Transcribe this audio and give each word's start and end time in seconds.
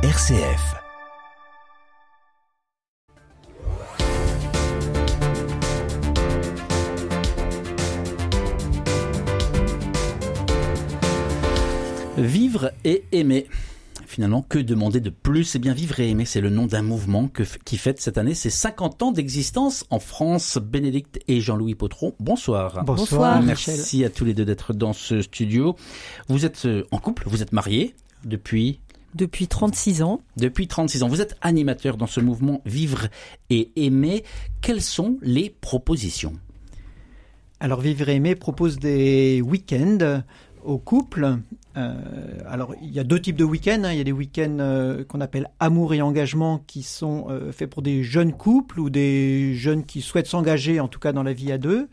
RCF. 0.00 0.76
Vivre 12.16 12.70
et 12.84 13.02
aimer. 13.10 13.48
Finalement, 14.06 14.42
que 14.42 14.60
demander 14.60 15.00
de 15.00 15.10
plus? 15.10 15.56
Eh 15.56 15.58
bien, 15.58 15.74
vivre 15.74 15.98
et 15.98 16.10
aimer, 16.10 16.24
c'est 16.26 16.40
le 16.40 16.50
nom 16.50 16.66
d'un 16.66 16.82
mouvement 16.82 17.26
que, 17.26 17.42
qui 17.64 17.76
fête 17.76 18.00
cette 18.00 18.18
année 18.18 18.34
ses 18.34 18.50
50 18.50 19.02
ans 19.02 19.10
d'existence 19.10 19.84
en 19.90 19.98
France. 19.98 20.58
Bénédicte 20.62 21.18
et 21.26 21.40
Jean-Louis 21.40 21.74
Potron, 21.74 22.14
bonsoir. 22.20 22.84
Bonsoir. 22.84 23.42
Merci 23.42 24.04
à 24.04 24.10
tous 24.10 24.24
les 24.24 24.34
deux 24.34 24.44
d'être 24.44 24.74
dans 24.74 24.92
ce 24.92 25.22
studio. 25.22 25.74
Vous 26.28 26.44
êtes 26.44 26.66
euh, 26.66 26.84
en 26.92 26.98
couple, 26.98 27.24
vous 27.26 27.42
êtes 27.42 27.52
mariés 27.52 27.96
depuis 28.24 28.78
Depuis 29.14 29.48
36 29.48 30.02
ans. 30.02 30.20
depuis 30.36 30.68
36 30.68 31.02
ans. 31.02 31.08
Vous 31.08 31.20
êtes 31.20 31.36
animateur 31.40 31.96
dans 31.96 32.06
ce 32.06 32.20
mouvement 32.20 32.60
Vivre 32.66 33.08
et 33.50 33.70
aimer. 33.76 34.22
Quelles 34.60 34.82
sont 34.82 35.18
les 35.22 35.50
propositions? 35.60 36.34
Alors 37.60 37.80
Vivre 37.80 38.08
et 38.08 38.16
Aimer 38.16 38.36
propose 38.36 38.78
des 38.78 39.42
week-ends 39.42 40.22
aux 40.64 40.78
couples. 40.78 41.38
Euh, 41.76 41.94
alors 42.46 42.74
il 42.82 42.90
y 42.92 43.00
a 43.00 43.04
deux 43.04 43.20
types 43.20 43.36
de 43.36 43.44
week-ends. 43.44 43.82
hein. 43.84 43.92
Il 43.92 43.98
y 43.98 44.00
a 44.00 44.04
des 44.04 44.12
week-ends 44.12 44.58
euh, 44.60 45.04
qu'on 45.04 45.20
appelle 45.20 45.48
amour 45.58 45.94
et 45.94 46.02
engagement 46.02 46.62
qui 46.66 46.82
sont 46.82 47.26
euh, 47.30 47.50
faits 47.50 47.70
pour 47.70 47.82
des 47.82 48.02
jeunes 48.04 48.32
couples 48.32 48.78
ou 48.78 48.90
des 48.90 49.54
jeunes 49.54 49.84
qui 49.84 50.02
souhaitent 50.02 50.26
s'engager 50.28 50.78
en 50.80 50.88
tout 50.88 51.00
cas 51.00 51.12
dans 51.12 51.22
la 51.24 51.32
vie 51.32 51.50
à 51.50 51.58
deux. 51.58 51.88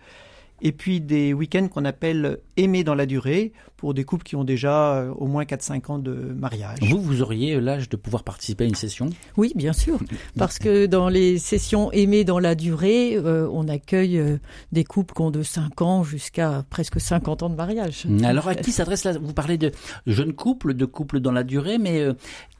Et 0.61 0.71
puis 0.71 1.01
des 1.01 1.33
week-ends 1.33 1.67
qu'on 1.67 1.85
appelle 1.85 2.39
aimer 2.57 2.83
dans 2.83 2.95
la 2.95 3.05
durée 3.05 3.53
pour 3.77 3.93
des 3.93 4.03
couples 4.03 4.23
qui 4.23 4.35
ont 4.35 4.43
déjà 4.43 4.95
euh, 4.95 5.13
au 5.17 5.27
moins 5.27 5.43
4-5 5.43 5.91
ans 5.91 5.99
de 5.99 6.13
mariage. 6.13 6.79
Vous, 6.81 7.01
vous 7.01 7.21
auriez 7.21 7.59
l'âge 7.59 7.89
de 7.89 7.97
pouvoir 7.97 8.23
participer 8.23 8.63
à 8.63 8.67
une 8.67 8.75
session? 8.75 9.09
Oui, 9.37 9.51
bien 9.55 9.73
sûr. 9.73 9.99
Parce 10.37 10.59
que 10.59 10.85
dans 10.85 11.09
les 11.09 11.37
sessions 11.37 11.91
aimées 11.91 12.23
dans 12.23 12.39
la 12.39 12.55
durée, 12.55 13.15
euh, 13.15 13.47
on 13.51 13.67
accueille 13.67 14.17
euh, 14.17 14.37
des 14.71 14.83
couples 14.83 15.13
qui 15.13 15.21
ont 15.21 15.31
de 15.31 15.43
5 15.43 15.81
ans 15.81 16.03
jusqu'à 16.03 16.63
presque 16.69 16.99
50 16.99 17.43
ans 17.43 17.49
de 17.49 17.55
mariage. 17.55 18.07
Alors 18.23 18.47
à 18.47 18.55
qui 18.55 18.71
s'adresse 18.71 19.03
là 19.03 19.13
Vous 19.17 19.33
parlez 19.33 19.57
de 19.57 19.71
jeunes 20.07 20.33
couples, 20.33 20.73
de 20.73 20.85
couples 20.85 21.19
dans 21.19 21.31
la 21.31 21.43
durée, 21.43 21.77
mais 21.77 21.99
euh, 21.99 22.13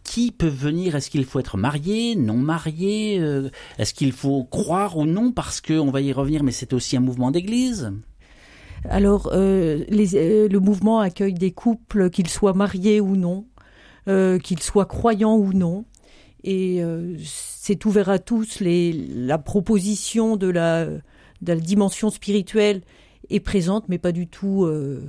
qui 0.03 0.31
peut 0.31 0.47
venir? 0.47 0.95
Est-ce 0.95 1.09
qu'il 1.09 1.25
faut 1.25 1.39
être 1.39 1.57
marié, 1.57 2.15
non 2.15 2.37
marié? 2.37 3.15
Est-ce 3.80 3.93
qu'il 3.93 4.11
faut 4.11 4.43
croire 4.43 4.97
ou 4.97 5.05
non? 5.05 5.31
Parce 5.31 5.61
que 5.61 5.73
on 5.73 5.89
va 5.89 6.02
y 6.02 6.13
revenir, 6.13 6.43
mais 6.43 6.52
c'est 6.52 6.73
aussi 6.73 6.95
un 6.95 6.99
mouvement 6.99 7.31
d'église. 7.31 7.91
Alors, 8.89 9.30
euh, 9.33 9.83
les- 9.89 10.16
euh, 10.16 10.47
le 10.47 10.59
mouvement 10.59 11.00
accueille 11.00 11.33
des 11.33 11.52
couples, 11.52 12.09
qu'ils 12.09 12.30
soient 12.30 12.53
mariés 12.53 13.02
ou 13.02 13.16
non, 13.16 13.45
euh, 14.08 14.38
qu'ils 14.39 14.61
soient 14.61 14.86
croyants 14.86 15.36
ou 15.38 15.53
non. 15.53 15.86
Et 16.44 16.83
euh, 16.83 17.16
c'est 17.23 17.86
ouvert 17.86 18.09
à 18.09 18.19
tous. 18.19 18.59
Les, 18.59 18.94
la 18.94 19.38
proposition 19.38 20.38
de 20.38 20.47
la, 20.47 20.86
de 20.86 21.00
la 21.42 21.55
dimension 21.55 22.09
spirituelle 22.09 22.81
est 23.30 23.39
présente, 23.39 23.89
mais 23.89 23.97
pas 23.97 24.11
du 24.11 24.27
tout. 24.27 24.66
euh, 24.66 25.02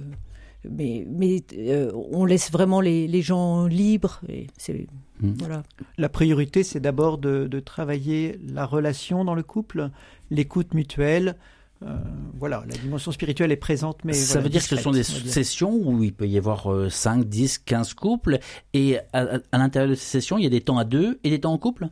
mais 0.68 1.06
mais 1.08 1.44
euh, 1.58 1.92
on 2.10 2.24
laisse 2.24 2.50
vraiment 2.50 2.80
les, 2.80 3.06
les 3.06 3.22
gens 3.22 3.66
libres. 3.66 4.20
Et 4.28 4.46
c'est 4.58 4.86
Mm. 5.20 5.32
voilà. 5.38 5.62
La 5.96 6.10
priorité, 6.10 6.62
c'est 6.62 6.78
d'abord 6.80 7.16
de, 7.16 7.46
de 7.46 7.58
travailler 7.60 8.38
la 8.52 8.66
relation 8.66 9.24
dans 9.24 9.34
le 9.34 9.42
couple, 9.42 9.88
l'écoute 10.30 10.74
mutuelle. 10.74 11.36
Euh, 11.82 11.94
voilà, 12.38 12.64
la 12.68 12.76
dimension 12.76 13.12
spirituelle 13.12 13.52
est 13.52 13.56
présente, 13.56 13.98
mais 14.04 14.14
Ça 14.14 14.34
voilà, 14.34 14.44
veut 14.44 14.50
dire 14.50 14.62
que 14.62 14.68
ce 14.68 14.76
sont 14.76 14.92
des 14.92 15.02
sessions 15.02 15.72
où 15.74 16.02
il 16.02 16.12
peut 16.14 16.26
y 16.26 16.38
avoir 16.38 16.72
euh, 16.72 16.88
5, 16.88 17.24
10, 17.26 17.58
15 17.58 17.92
couples, 17.94 18.38
et 18.72 18.98
à, 19.12 19.20
à- 19.22 19.38
à 19.52 19.58
l'intérieur 19.58 19.90
de 19.90 19.94
ces 19.94 20.06
sessions, 20.06 20.38
il 20.38 20.44
y 20.44 20.46
a 20.46 20.50
des 20.50 20.62
temps 20.62 20.78
à 20.78 20.84
deux 20.84 21.18
et 21.22 21.30
des 21.30 21.40
temps 21.40 21.52
en 21.52 21.58
couple? 21.58 21.88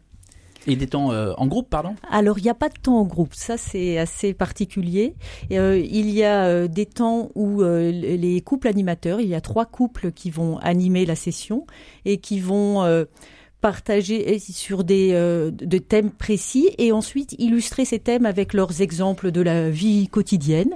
Et 0.66 0.76
des 0.76 0.86
temps 0.86 1.12
euh, 1.12 1.34
en 1.36 1.46
groupe, 1.46 1.68
pardon? 1.68 1.94
Alors, 2.10 2.38
il 2.38 2.42
n'y 2.44 2.48
a 2.48 2.54
pas 2.54 2.70
de 2.70 2.78
temps 2.80 2.98
en 2.98 3.04
groupe, 3.04 3.34
ça 3.34 3.58
c'est 3.58 3.98
assez 3.98 4.32
particulier. 4.32 5.14
Et, 5.50 5.58
euh, 5.58 5.76
il 5.78 6.08
y 6.08 6.24
a 6.24 6.46
euh, 6.46 6.68
des 6.68 6.86
temps 6.86 7.28
où 7.34 7.60
euh, 7.60 7.90
les 7.90 8.40
couples 8.40 8.68
animateurs, 8.68 9.20
il 9.20 9.28
y 9.28 9.34
a 9.34 9.42
trois 9.42 9.66
couples 9.66 10.10
qui 10.12 10.30
vont 10.30 10.56
animer 10.60 11.04
la 11.04 11.16
session 11.16 11.66
et 12.06 12.16
qui 12.16 12.40
vont 12.40 12.82
euh, 12.82 13.04
partager 13.64 14.38
sur 14.40 14.84
des 14.84 15.12
euh, 15.14 15.50
de 15.50 15.78
thèmes 15.78 16.10
précis 16.10 16.68
et 16.76 16.92
ensuite 16.92 17.34
illustrer 17.38 17.86
ces 17.86 17.98
thèmes 17.98 18.26
avec 18.26 18.52
leurs 18.52 18.82
exemples 18.82 19.30
de 19.30 19.40
la 19.40 19.70
vie 19.70 20.08
quotidienne. 20.08 20.74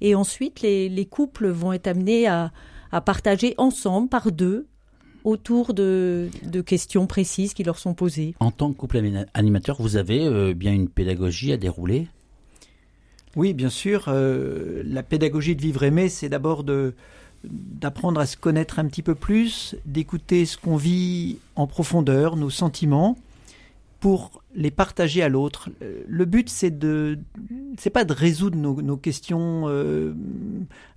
Et 0.00 0.14
ensuite, 0.14 0.62
les, 0.62 0.88
les 0.88 1.04
couples 1.04 1.48
vont 1.48 1.74
être 1.74 1.86
amenés 1.86 2.26
à, 2.26 2.50
à 2.92 3.02
partager 3.02 3.52
ensemble, 3.58 4.08
par 4.08 4.32
deux, 4.32 4.64
autour 5.22 5.74
de, 5.74 6.30
de 6.42 6.62
questions 6.62 7.06
précises 7.06 7.52
qui 7.52 7.62
leur 7.62 7.78
sont 7.78 7.92
posées. 7.92 8.34
En 8.40 8.50
tant 8.50 8.72
que 8.72 8.78
couple 8.78 9.02
animateur, 9.34 9.76
vous 9.78 9.96
avez 9.96 10.24
euh, 10.24 10.54
bien 10.54 10.72
une 10.72 10.88
pédagogie 10.88 11.52
à 11.52 11.58
dérouler? 11.58 12.08
Oui, 13.36 13.52
bien 13.52 13.68
sûr. 13.68 14.06
euh, 14.08 14.82
la 14.86 15.02
pédagogie 15.02 15.56
de 15.56 15.60
vivre 15.60 15.82
aimer, 15.82 16.08
c'est 16.08 16.30
d'abord 16.30 16.64
de 16.64 16.94
d'apprendre 17.44 18.20
à 18.20 18.26
se 18.26 18.36
connaître 18.36 18.78
un 18.78 18.86
petit 18.86 19.02
peu 19.02 19.14
plus, 19.14 19.76
d'écouter 19.86 20.44
ce 20.46 20.56
qu'on 20.58 20.76
vit 20.76 21.38
en 21.56 21.66
profondeur, 21.66 22.36
nos 22.36 22.50
sentiments, 22.50 23.16
pour 24.00 24.42
les 24.54 24.70
partager 24.70 25.22
à 25.22 25.28
l'autre. 25.28 25.68
Euh, 25.82 26.02
Le 26.08 26.24
but, 26.24 26.48
c'est 26.48 26.70
de, 26.78 27.18
c'est 27.78 27.90
pas 27.90 28.04
de 28.04 28.12
résoudre 28.14 28.56
nos, 28.56 28.80
nos 28.80 28.96
questions 28.96 29.64
euh, 29.68 30.14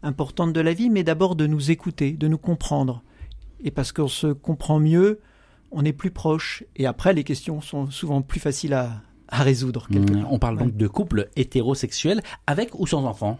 importantes 0.04 0.54
de 0.54 0.62
la 0.62 0.74
vie, 0.74 0.90
mais 0.90 1.04
d'abord 1.04 1.36
de 1.36 1.46
nous 1.48 1.70
écouter, 1.72 2.12
de 2.14 2.28
nous 2.28 2.38
comprendre. 2.38 3.04
Et 3.64 3.72
parce 3.72 3.92
qu'on 3.92 4.08
se 4.08 4.28
comprend 4.28 4.80
mieux, 4.80 5.20
on 5.72 5.84
est 5.86 5.94
plus 5.94 6.12
proche. 6.12 6.64
Et 6.78 6.86
après, 6.86 7.14
les 7.14 7.24
questions 7.25 7.60
sont 7.62 7.90
souvent 7.92 8.22
plus 8.22 8.40
faciles 8.40 8.74
à, 8.74 9.02
à 9.28 9.44
résoudre. 9.44 9.88
Mmh. 9.90 10.25
On 10.30 10.40
parle 10.40 10.58
Ouais. 10.58 10.64
donc 10.64 10.78
de 10.78 10.88
couples 10.88 11.30
hétérosexuels 11.36 12.22
avec 12.48 12.78
ou 12.80 12.88
sans 12.88 13.04
enfants? 13.06 13.38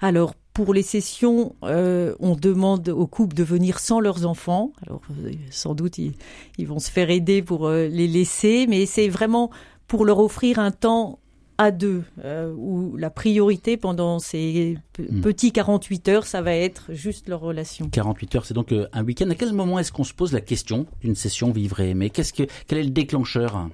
Alors, 0.00 0.34
pour 0.64 0.74
les 0.74 0.82
sessions, 0.82 1.54
euh, 1.62 2.16
on 2.18 2.34
demande 2.34 2.88
aux 2.88 3.06
couples 3.06 3.36
de 3.36 3.44
venir 3.44 3.78
sans 3.78 4.00
leurs 4.00 4.26
enfants. 4.26 4.72
Alors, 4.84 5.02
euh, 5.24 5.30
sans 5.50 5.74
doute, 5.74 5.98
ils, 5.98 6.14
ils 6.58 6.66
vont 6.66 6.80
se 6.80 6.90
faire 6.90 7.10
aider 7.10 7.42
pour 7.42 7.68
euh, 7.68 7.86
les 7.86 8.08
laisser, 8.08 8.66
mais 8.68 8.84
c'est 8.84 9.08
vraiment 9.08 9.50
pour 9.86 10.04
leur 10.04 10.18
offrir 10.18 10.58
un 10.58 10.72
temps 10.72 11.20
à 11.58 11.70
deux, 11.70 12.02
euh, 12.24 12.52
où 12.56 12.96
la 12.96 13.10
priorité 13.10 13.76
pendant 13.76 14.18
ces 14.18 14.78
pe- 14.94 15.02
Mm. 15.10 15.20
petits 15.20 15.52
48 15.52 16.08
heures, 16.08 16.26
ça 16.26 16.42
va 16.42 16.54
être 16.56 16.86
juste 16.92 17.28
leur 17.28 17.38
relation. 17.40 17.88
48 17.88 18.34
heures, 18.34 18.44
c'est 18.44 18.54
donc 18.54 18.72
un 18.92 19.04
week-end. 19.04 19.30
À 19.30 19.34
quel 19.36 19.52
moment 19.52 19.78
est-ce 19.78 19.92
qu'on 19.92 20.02
se 20.04 20.12
pose 20.14 20.32
la 20.32 20.40
question 20.40 20.86
d'une 21.02 21.14
session 21.14 21.52
vivre 21.52 21.78
et 21.80 21.90
aimer? 21.90 22.10
Qu'est-ce 22.10 22.32
que 22.32 22.44
quel 22.66 22.78
est 22.78 22.82
le 22.84 22.90
déclencheur? 22.90 23.68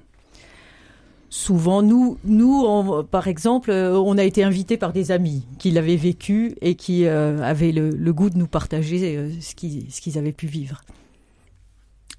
Souvent, 1.37 1.81
nous, 1.81 2.17
nous, 2.23 2.63
on- 2.65 3.03
par 3.03 3.27
exemple, 3.27 3.69
euh, 3.69 3.99
on 3.99 4.17
a 4.17 4.23
été 4.23 4.41
invités 4.41 4.77
par 4.77 4.93
des 4.93 5.11
amis 5.11 5.45
qui 5.59 5.69
l'avaient 5.69 5.97
vécu 5.97 6.55
et 6.61 6.75
qui 6.75 7.05
euh, 7.05 7.43
avaient 7.43 7.73
le, 7.73 7.89
le 7.89 8.13
goût 8.13 8.29
de 8.29 8.37
nous 8.37 8.47
partager 8.47 9.17
euh, 9.17 9.29
ce 9.41 9.53
qu'ils 9.53 9.91
ce 9.91 9.99
qu'ils 9.99 10.17
avaient 10.17 10.31
pu 10.31 10.47
vivre. 10.47 10.81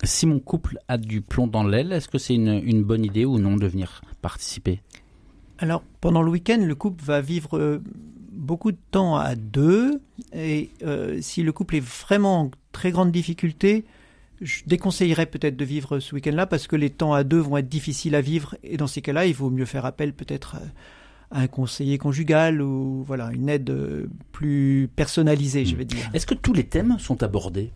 Si 0.04 0.26
mon 0.26 0.38
couple 0.38 0.78
a 0.88 0.98
du 0.98 1.22
plomb 1.22 1.46
dans 1.46 1.64
l'aile, 1.64 1.92
est-ce 1.92 2.08
que 2.08 2.18
c'est 2.18 2.34
une, 2.34 2.60
une 2.62 2.82
bonne 2.84 3.06
idée 3.06 3.24
ou 3.24 3.38
non 3.38 3.56
de 3.56 3.66
venir 3.66 4.02
participer? 4.20 4.82
Alors, 5.58 5.82
pendant 6.02 6.20
le 6.20 6.30
week-end, 6.30 6.58
le 6.60 6.74
couple 6.74 7.02
va 7.02 7.22
vivre 7.22 7.56
euh, 7.56 7.82
beaucoup 8.32 8.70
de 8.70 8.78
temps 8.90 9.16
à 9.16 9.34
deux. 9.34 10.02
Et 10.34 10.68
euh, 10.84 11.22
si 11.22 11.42
le 11.42 11.52
couple 11.52 11.76
est 11.76 11.86
vraiment 12.04 12.40
en 12.42 12.50
très 12.72 12.90
grande 12.90 13.12
difficulté, 13.12 13.86
je 14.40 14.62
déconseillerais 14.66 15.26
peut-être 15.26 15.56
de 15.56 15.64
vivre 15.64 15.98
ce 15.98 16.14
week-end-là 16.14 16.46
parce 16.46 16.66
que 16.66 16.76
les 16.76 16.90
temps 16.90 17.14
à 17.14 17.24
deux 17.24 17.38
vont 17.38 17.56
être 17.56 17.68
difficiles 17.68 18.14
à 18.14 18.20
vivre. 18.20 18.56
Et 18.62 18.76
dans 18.76 18.86
ces 18.86 19.02
cas-là, 19.02 19.26
il 19.26 19.34
vaut 19.34 19.50
mieux 19.50 19.64
faire 19.64 19.84
appel 19.86 20.12
peut-être 20.12 20.56
à 21.30 21.40
un 21.40 21.46
conseiller 21.48 21.98
conjugal 21.98 22.62
ou 22.62 23.02
voilà 23.04 23.30
une 23.32 23.48
aide 23.48 23.70
euh, 23.70 24.06
plus 24.32 24.88
personnalisée, 24.94 25.64
je 25.64 25.74
vais 25.74 25.84
dire. 25.84 26.08
Est-ce 26.14 26.26
que 26.26 26.34
tous 26.34 26.52
les 26.52 26.64
thèmes 26.64 26.98
sont 26.98 27.22
abordés? 27.22 27.72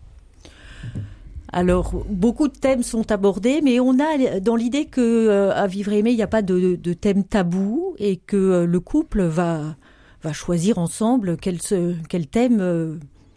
Alors, 1.53 2.05
beaucoup 2.09 2.47
de 2.47 2.57
thèmes 2.57 2.85
sont 2.85 3.11
abordés, 3.11 3.61
mais 3.61 3.81
on 3.81 3.99
a 3.99 4.39
dans 4.39 4.55
l'idée 4.55 4.85
que 4.85 5.01
euh, 5.01 5.53
à 5.53 5.67
vivre 5.67 5.93
et 5.93 5.99
aimer, 5.99 6.11
il 6.13 6.17
n'y 6.17 6.23
a 6.23 6.29
pas 6.29 6.43
de, 6.43 6.77
de 6.77 6.93
thème 6.93 7.25
tabou 7.25 7.97
et 7.99 8.17
que 8.19 8.37
euh, 8.37 8.67
le 8.67 8.81
couple 8.81 9.23
va 9.23 9.77
va 10.23 10.33
choisir 10.35 10.79
ensemble 10.79 11.37
quel 11.39 11.61
se- 11.63 11.95
quel 12.09 12.27
thème 12.29 12.59
euh, 12.61 12.97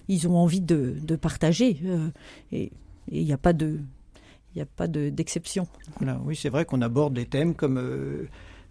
ils 0.10 0.28
ont 0.28 0.38
envie 0.38 0.62
de, 0.62 0.94
de 1.02 1.16
partager 1.16 1.80
euh, 1.86 2.10
et 2.52 2.72
et 3.12 3.20
il 3.22 3.26
n'y 3.26 3.34
a 3.34 3.38
pas 3.38 3.54
de 3.54 3.80
il 4.56 4.60
n'y 4.60 4.62
a 4.62 4.68
pas 4.68 4.88
de- 4.88 5.10
d'exception. 5.10 5.68
Voilà, 6.00 6.20
oui, 6.26 6.36
c'est 6.36 6.50
vrai 6.50 6.64
qu'on 6.66 6.82
aborde 6.84 7.16
des 7.16 7.26
thèmes 7.26 7.56
comme 7.56 7.80
euh, 7.80 8.28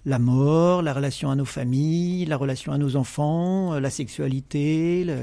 la 0.07 0.21
mort, 0.21 0.81
la 0.81 0.93
relation 0.95 1.29
à 1.31 1.35
nos 1.35 1.45
familles, 1.45 2.25
la 2.27 2.37
relation 2.37 2.71
à 2.73 2.79
nos 2.79 2.95
enfants, 2.95 3.75
euh, 3.75 3.81
la 3.81 3.91
sexualité. 3.91 5.03
le- 5.05 5.19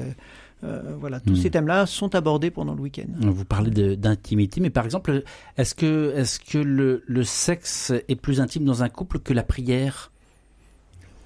euh, 0.62 0.94
voilà, 1.00 1.18
tous 1.20 1.32
Mm. 1.32 1.36
ces 1.36 1.50
thèmes-là 1.50 1.86
sont 1.86 2.14
abordés 2.14 2.50
pendant 2.50 2.74
le 2.74 2.82
week-end. 2.82 3.06
Vous 3.20 3.46
parlez 3.46 3.96
d'intimité, 3.96 4.60
mais 4.60 4.68
par 4.68 4.84
exemple, 4.84 5.22
est-ce 5.56 5.74
que, 5.74 6.12
est-ce 6.14 6.38
que 6.38 6.58
le, 6.58 7.02
le 7.06 7.24
sexe 7.24 7.94
est 8.08 8.14
plus 8.16 8.42
intime 8.42 8.64
dans 8.66 8.82
un 8.82 8.90
couple 8.90 9.20
que 9.20 9.32
la 9.32 9.42
prière? 9.42 10.12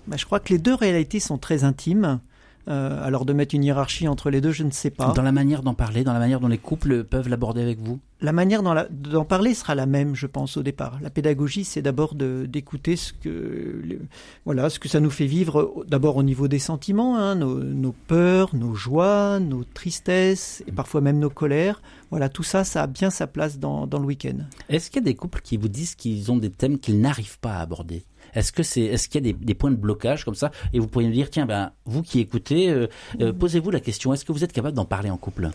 Bah, 0.07 0.17
je 0.17 0.25
crois 0.27 0.39
que 0.39 0.53
les 0.53 0.59
deux 0.61 0.75
réalités 0.75 1.19
sont 1.19 1.39
très 1.39 1.65
intimes. 1.65 2.21
Euh, 2.67 3.05
alors 3.05 3.27
de 3.27 3.35
mettre 3.35 3.55
une 3.55 3.63
hiérarchie 3.63 4.09
entre 4.09 4.31
les 4.31 4.41
deux, 4.41 4.51
je 4.51 4.63
ne 4.63 4.71
sais 4.71 4.91
pas. 4.91 5.13
Dans 5.13 5.23
la 5.23 5.33
manière 5.33 5.63
d'en 5.63 5.75
parler, 5.75 6.03
dans 6.03 6.15
la 6.15 6.19
manière 6.19 6.41
dont 6.41 6.49
les 6.49 6.59
couples 6.59 7.05
peuvent 7.05 7.29
l'aborder 7.29 7.61
avec 7.61 7.79
vous 7.79 8.01
La 8.23 8.33
manière 8.33 8.63
d'en 8.63 9.25
parler 9.25 9.53
sera 9.53 9.75
la 9.75 9.85
même, 9.85 10.15
je 10.15 10.27
pense, 10.27 10.57
au 10.57 10.63
départ. 10.63 10.99
La 11.03 11.11
pédagogie, 11.11 11.65
c'est 11.65 11.83
d'abord 11.83 12.15
d'écouter 12.15 12.97
ce 12.97 13.13
que, 13.13 13.99
voilà, 14.47 14.71
ce 14.71 14.79
que 14.79 14.89
ça 14.89 15.01
nous 15.01 15.11
fait 15.11 15.27
vivre, 15.27 15.85
d'abord 15.89 16.17
au 16.17 16.23
niveau 16.23 16.49
des 16.49 16.59
sentiments, 16.59 17.19
hein, 17.19 17.35
nos, 17.35 17.63
nos, 17.63 17.93
peurs, 17.93 18.55
nos 18.55 18.75
joies, 18.75 19.41
nos 19.41 19.65
tristesses, 19.65 20.63
et 20.67 20.73
parfois 20.73 21.03
même 21.03 21.19
nos 21.19 21.31
colères. 21.31 21.83
Voilà, 22.11 22.29
tout 22.29 22.45
ça, 22.45 22.65
ça 22.65 22.85
a 22.85 22.87
bien 22.87 23.11
sa 23.11 23.27
place 23.27 23.59
dans, 23.59 23.87
dans 23.87 23.99
le 23.99 24.07
week-end. 24.07 24.39
Est-ce 24.71 24.91
qu'il 24.91 25.03
y 25.03 25.05
a 25.05 25.07
des 25.07 25.17
couples 25.17 25.41
qui 25.43 25.57
vous 25.57 25.69
disent 25.69 25.95
qu'ils 25.95 26.33
ont 26.33 26.39
des 26.39 26.51
thèmes 26.51 26.79
qu'ils 26.79 27.01
n'arrivent 27.01 27.41
pas 27.41 27.57
à 27.57 27.61
aborder? 27.61 28.05
Est-ce 28.35 28.53
que 28.53 28.63
c'est, 28.63 28.83
est-ce 28.83 29.09
qu'il 29.09 29.27
y 29.27 29.31
a 29.31 29.33
des, 29.33 29.45
des, 29.45 29.55
points 29.55 29.71
de 29.71 29.77
blocage 29.77 30.25
comme 30.25 30.35
ça 30.35 30.51
Et 30.73 30.79
vous 30.79 30.89
pourriez 30.89 31.09
me 31.09 31.15
dire, 31.15 31.31
tiens, 31.31 31.47
ben, 31.47 31.73
vous 31.87 32.03
qui 32.03 32.21
écoutez, 32.21 32.71
euh, 32.71 32.87
euh, 33.21 33.33
mm. 33.33 33.39
posez-vous 33.39 33.71
la 33.71 33.81
question, 33.81 34.13
est-ce 34.13 34.25
que 34.25 34.33
vous 34.33 34.45
êtes 34.45 34.53
capable 34.53 34.77
d'en 34.77 34.85
parler 34.85 35.11
en 35.11 35.17
couple? 35.17 35.51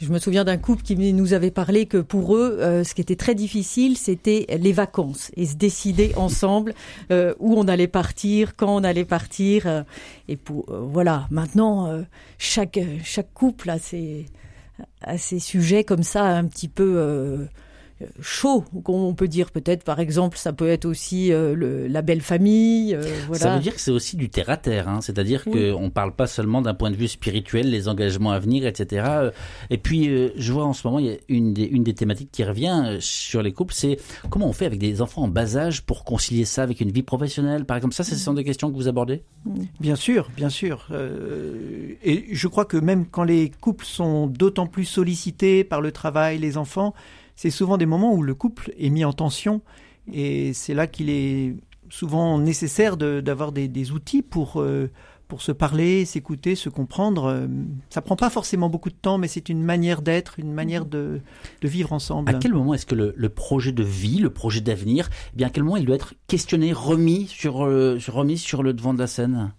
Je 0.00 0.10
me 0.10 0.20
souviens 0.20 0.44
d'un 0.44 0.58
couple 0.58 0.82
qui 0.82 0.94
nous 0.96 1.32
avait 1.32 1.50
parlé 1.50 1.86
que 1.86 1.98
pour 1.98 2.36
eux, 2.36 2.58
euh, 2.60 2.84
ce 2.84 2.94
qui 2.94 3.00
était 3.00 3.16
très 3.16 3.34
difficile, 3.34 3.96
c'était 3.96 4.46
les 4.60 4.72
vacances 4.72 5.32
et 5.36 5.44
se 5.44 5.56
décider 5.56 6.12
ensemble 6.16 6.74
euh, 7.10 7.34
où 7.40 7.58
on 7.58 7.66
allait 7.66 7.88
partir, 7.88 8.54
quand 8.54 8.76
on 8.76 8.84
allait 8.84 9.04
partir. 9.04 9.84
et 10.28 10.36
pour 10.36 10.66
voilà, 10.68 11.26
maintenant 11.30 12.04
chaque 12.38 12.78
chaque 13.02 13.32
couple 13.34 13.70
a 13.70 13.78
ses 13.78 14.26
a 15.02 15.18
ses 15.18 15.40
sujets 15.40 15.82
comme 15.82 16.04
ça 16.04 16.26
un 16.26 16.44
petit 16.44 16.68
peu 16.68 17.48
chaud, 18.20 18.64
on 18.86 19.14
peut 19.14 19.28
dire 19.28 19.50
peut-être 19.50 19.82
par 19.82 19.98
exemple, 19.98 20.38
ça 20.38 20.52
peut 20.52 20.68
être 20.68 20.84
aussi 20.84 21.32
euh, 21.32 21.88
la 21.88 22.02
belle 22.02 22.20
famille. 22.20 22.94
Euh, 22.94 23.02
voilà. 23.26 23.42
Ça 23.42 23.54
veut 23.56 23.62
dire 23.62 23.74
que 23.74 23.80
c'est 23.80 23.90
aussi 23.90 24.16
du 24.16 24.30
terre 24.30 24.50
à 24.50 24.56
terre, 24.56 24.88
hein. 24.88 25.00
c'est-à-dire 25.00 25.44
qu'on 25.44 25.82
ne 25.82 25.88
parle 25.88 26.14
pas 26.14 26.26
seulement 26.26 26.62
d'un 26.62 26.74
point 26.74 26.90
de 26.90 26.96
vue 26.96 27.08
spirituel, 27.08 27.70
les 27.70 27.88
engagements 27.88 28.30
à 28.30 28.38
venir, 28.38 28.66
etc. 28.66 29.30
Et 29.70 29.78
puis 29.78 30.10
je 30.36 30.52
vois 30.52 30.64
en 30.64 30.72
ce 30.72 30.86
moment, 30.86 30.98
il 30.98 31.06
y 31.06 31.10
a 31.10 31.16
une 31.28 31.54
des, 31.54 31.64
une 31.64 31.82
des 31.82 31.94
thématiques 31.94 32.30
qui 32.30 32.44
revient 32.44 32.82
euh, 32.86 32.96
sur 33.00 33.42
les 33.42 33.52
couples, 33.52 33.74
c'est 33.74 33.98
comment 34.30 34.48
on 34.48 34.52
fait 34.52 34.66
avec 34.66 34.78
des 34.78 35.02
enfants 35.02 35.22
en 35.22 35.28
bas 35.28 35.56
âge 35.56 35.82
pour 35.82 36.04
concilier 36.04 36.44
ça 36.44 36.62
avec 36.62 36.80
une 36.80 36.90
vie 36.90 37.02
professionnelle, 37.02 37.64
par 37.64 37.76
exemple. 37.76 37.94
Ça, 37.94 38.04
ce 38.04 38.14
sont 38.14 38.34
des 38.34 38.44
questions 38.44 38.70
que 38.70 38.76
vous 38.76 38.88
abordez? 38.88 39.22
Bien 39.80 39.96
sûr, 39.96 40.30
bien 40.36 40.50
sûr. 40.50 40.88
et 42.04 42.26
je 42.30 42.48
crois 42.48 42.64
que 42.64 42.76
même 42.76 43.06
quand 43.06 43.24
les 43.24 43.50
couples 43.50 43.84
sont 43.84 44.26
d'autant 44.26 44.66
plus 44.66 44.84
sollicités 44.84 45.64
par 45.64 45.80
le 45.80 45.90
travail, 45.90 46.38
les 46.38 46.56
enfants, 46.56 46.94
c'est 47.38 47.50
souvent 47.50 47.78
des 47.78 47.86
moments 47.86 48.12
où 48.12 48.24
le 48.24 48.34
couple 48.34 48.72
est 48.76 48.90
mis 48.90 49.04
en 49.04 49.12
tension 49.12 49.62
et 50.12 50.52
c'est 50.54 50.74
là 50.74 50.88
qu'il 50.88 51.08
est 51.08 51.54
souvent 51.88 52.36
nécessaire 52.36 52.96
d'avoir 52.96 53.52
des, 53.52 53.92
outils 53.92 54.22
pour, 54.22 54.60
euh, 54.60 54.90
pour 55.28 55.40
se 55.40 55.52
parler, 55.52 56.04
s'écouter, 56.04 56.56
se 56.56 56.68
comprendre. 56.68 57.48
Ça 57.90 58.02
prend 58.02 58.16
pas 58.16 58.28
forcément 58.28 58.68
beaucoup 58.68 58.90
de 58.90 58.96
temps, 59.00 59.18
mais 59.18 59.28
c'est 59.28 59.48
une 59.50 59.62
manière 59.62 60.02
d'être, 60.02 60.40
une 60.40 60.52
manière 60.52 60.84
de, 60.84 61.20
vivre 61.62 61.92
ensemble. 61.92 62.28
À 62.28 62.34
quel 62.34 62.52
moment 62.52 62.74
est-ce 62.74 62.86
que 62.86 62.96
le, 62.96 63.14
le, 63.16 63.28
projet 63.28 63.70
de 63.70 63.84
vie, 63.84 64.18
le 64.18 64.30
projet 64.30 64.60
d'avenir, 64.60 65.08
eh 65.32 65.36
bien 65.36 65.46
à 65.46 65.50
quel 65.50 65.62
moment 65.62 65.76
il 65.76 65.86
doit 65.86 65.94
être 65.94 66.14
questionné, 66.26 66.72
remis 66.72 67.28
sur, 67.28 67.64
euh, 67.64 68.00
remis 68.08 68.38
sur 68.38 68.64
le 68.64 68.72
devant 68.72 68.94
de 68.94 68.98
la 68.98 69.06
scène? 69.06 69.52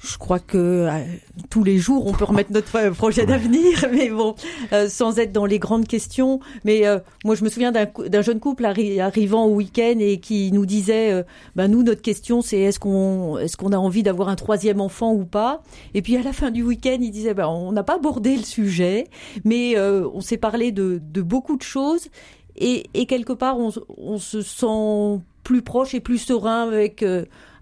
Je 0.00 0.16
crois 0.16 0.38
que 0.38 0.56
euh, 0.56 1.04
tous 1.50 1.64
les 1.64 1.78
jours 1.78 2.06
on 2.06 2.12
peut 2.12 2.24
remettre 2.24 2.52
notre 2.52 2.90
projet 2.90 3.26
d'avenir, 3.26 3.84
mais 3.92 4.10
bon, 4.10 4.34
euh, 4.72 4.88
sans 4.88 5.18
être 5.18 5.32
dans 5.32 5.46
les 5.46 5.58
grandes 5.58 5.86
questions. 5.86 6.40
Mais 6.64 6.86
euh, 6.86 6.98
moi, 7.24 7.34
je 7.34 7.44
me 7.44 7.48
souviens 7.48 7.72
d'un 7.72 8.22
jeune 8.22 8.40
couple 8.40 8.64
arrivant 8.64 9.46
au 9.46 9.54
week-end 9.54 9.96
et 9.98 10.18
qui 10.18 10.52
nous 10.52 10.66
disait, 10.66 11.24
ben 11.56 11.68
nous 11.68 11.82
notre 11.82 12.02
question 12.02 12.42
c'est 12.42 12.58
est-ce 12.58 12.78
qu'on 12.78 13.38
est-ce 13.38 13.56
qu'on 13.56 13.72
a 13.72 13.78
envie 13.78 14.02
d'avoir 14.02 14.28
un 14.28 14.36
troisième 14.36 14.80
enfant 14.80 15.12
ou 15.12 15.24
pas? 15.24 15.62
Et 15.94 16.02
puis 16.02 16.16
à 16.16 16.22
la 16.22 16.32
fin 16.32 16.50
du 16.50 16.62
week-end, 16.62 16.98
il 17.00 17.10
disait, 17.10 17.34
ben 17.34 17.48
on 17.48 17.72
n'a 17.72 17.82
pas 17.82 17.96
abordé 17.96 18.36
le 18.36 18.44
sujet, 18.44 19.08
mais 19.44 19.78
on 19.78 20.20
s'est 20.20 20.36
parlé 20.36 20.72
de, 20.72 21.00
de, 21.02 21.22
beaucoup 21.22 21.56
de 21.56 21.62
choses. 21.62 22.08
Et, 22.56 22.86
et 22.94 23.06
quelque 23.06 23.32
part 23.32 23.58
on, 23.58 23.70
on 23.96 24.18
se 24.18 24.42
sent 24.42 25.22
plus 25.48 25.62
proche 25.62 25.94
et 25.94 26.00
plus 26.00 26.18
serein 26.18 26.68
avec 26.68 27.02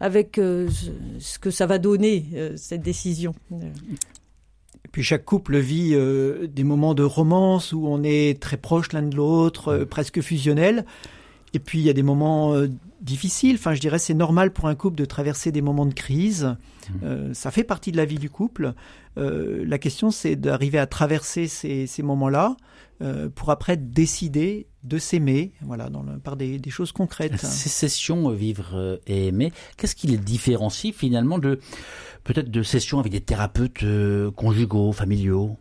avec 0.01 0.39
euh, 0.39 0.69
ce 1.19 1.39
que 1.39 1.51
ça 1.51 1.67
va 1.67 1.79
donner, 1.79 2.27
euh, 2.35 2.53
cette 2.57 2.83
décision. 2.83 3.35
Et 3.53 4.89
puis 4.93 5.03
chaque 5.03 5.25
couple 5.25 5.59
vit 5.59 5.93
euh, 5.95 6.47
des 6.47 6.65
moments 6.65 6.95
de 6.95 7.03
romance 7.03 7.73
où 7.73 7.87
on 7.87 8.03
est 8.03 8.41
très 8.41 8.57
proche 8.57 8.93
l'un 8.93 9.03
de 9.03 9.17
l'autre, 9.17 9.85
presque 9.85 10.21
fusionnel. 10.21 10.85
Et 11.57 11.59
puis 11.59 11.79
il 11.79 11.85
y 11.85 11.91
a 11.91 11.95
des 11.95 12.03
moments 12.03 12.55
difficiles. 13.01 13.57
Enfin, 13.57 13.73
je 13.73 13.81
dirais 13.81 13.99
c'est 13.99 14.15
normal 14.15 14.53
pour 14.53 14.69
un 14.69 14.75
couple 14.75 14.97
de 14.97 15.07
traverser 15.07 15.51
des 15.53 15.63
moments 15.63 15.87
de 15.87 15.95
crise. 15.95 16.57
Mmh. 16.91 17.33
ça 17.33 17.51
fait 17.51 17.65
partie 17.65 17.91
de 17.91 17.97
la 17.97 18.05
vie 18.05 18.19
du 18.19 18.31
couple. 18.31 18.75
la 19.17 19.79
question, 19.79 20.11
c'est 20.11 20.37
d'arriver 20.37 20.79
à 20.79 20.87
traverser 20.87 21.49
ces, 21.49 21.87
ces 21.87 22.03
moments-là 22.03 22.57
pour 23.35 23.51
après 23.51 23.77
décider 23.77 24.67
de 24.87 24.99
s'aimer, 24.99 25.53
voilà, 25.63 25.91
dans 25.91 26.05
par 26.21 26.37
des, 26.37 26.61
choses 26.69 26.93
concrètes. 26.93 27.37
Ces 27.39 27.69
sessions 27.69 28.31
euh, 28.31 28.35
vivre 28.35 28.71
euh, 28.75 28.97
et 29.07 29.27
aimer, 29.27 29.53
qu'est-ce 29.77 29.97
qui 29.97 30.07
les 30.07 30.17
différencie 30.17 30.95
finalement 30.95 31.39
de 31.39 31.59
peut-être 32.25 32.51
de 32.51 32.63
sessions 32.63 33.01
avec 33.01 33.13
des 33.13 33.21
thérapeutes 33.21 33.83
euh, 33.83 34.31
conjugaux, 34.31 34.93
familiaux? 34.93 35.59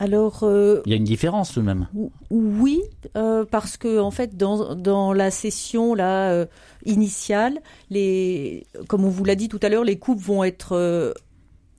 Alors, 0.00 0.40
il 0.42 0.90
y 0.90 0.94
a 0.94 0.96
une 0.96 1.04
différence 1.04 1.52
tout 1.52 1.60
de 1.60 1.66
même. 1.66 1.86
Oui, 2.30 2.80
parce 3.12 3.76
que 3.76 4.00
en 4.00 4.10
fait, 4.10 4.36
dans, 4.36 4.74
dans 4.74 5.12
la 5.12 5.30
session 5.30 5.94
là 5.94 6.46
initiale, 6.86 7.60
les, 7.90 8.66
comme 8.88 9.04
on 9.04 9.10
vous 9.10 9.24
l'a 9.24 9.34
dit 9.34 9.48
tout 9.48 9.60
à 9.62 9.68
l'heure, 9.68 9.84
les 9.84 9.98
couples 9.98 10.22
vont 10.22 10.42
être 10.42 11.14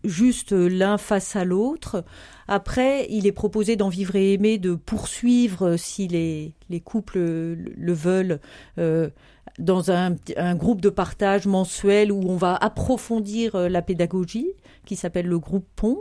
juste 0.04 0.52
l'un 0.52 0.98
face 0.98 1.36
à 1.36 1.46
l'autre. 1.46 2.04
Après, 2.48 3.08
il 3.10 3.28
est 3.28 3.32
proposé 3.32 3.76
d'en 3.76 3.90
vivre 3.90 4.16
et 4.16 4.34
aimer, 4.34 4.58
de 4.58 4.76
poursuivre, 4.76 5.70
euh, 5.70 5.78
si 5.78 6.08
les, 6.08 6.54
les 6.70 6.82
couples 6.82 7.18
le 7.18 7.94
veulent, 7.94 8.40
euh, 8.78 9.10
dans 9.60 9.92
un, 9.92 10.16
un, 10.38 10.56
groupe 10.56 10.82
de 10.82 10.90
partage 10.90 11.46
mensuel 11.46 12.12
où 12.12 12.22
on 12.28 12.36
va 12.36 12.56
approfondir 12.56 13.56
euh, 13.56 13.70
la 13.70 13.82
pédagogie, 13.82 14.50
qui 14.86 14.96
s'appelle 14.96 15.28
le 15.28 15.40
groupe 15.40 15.66
Pont. 15.76 16.00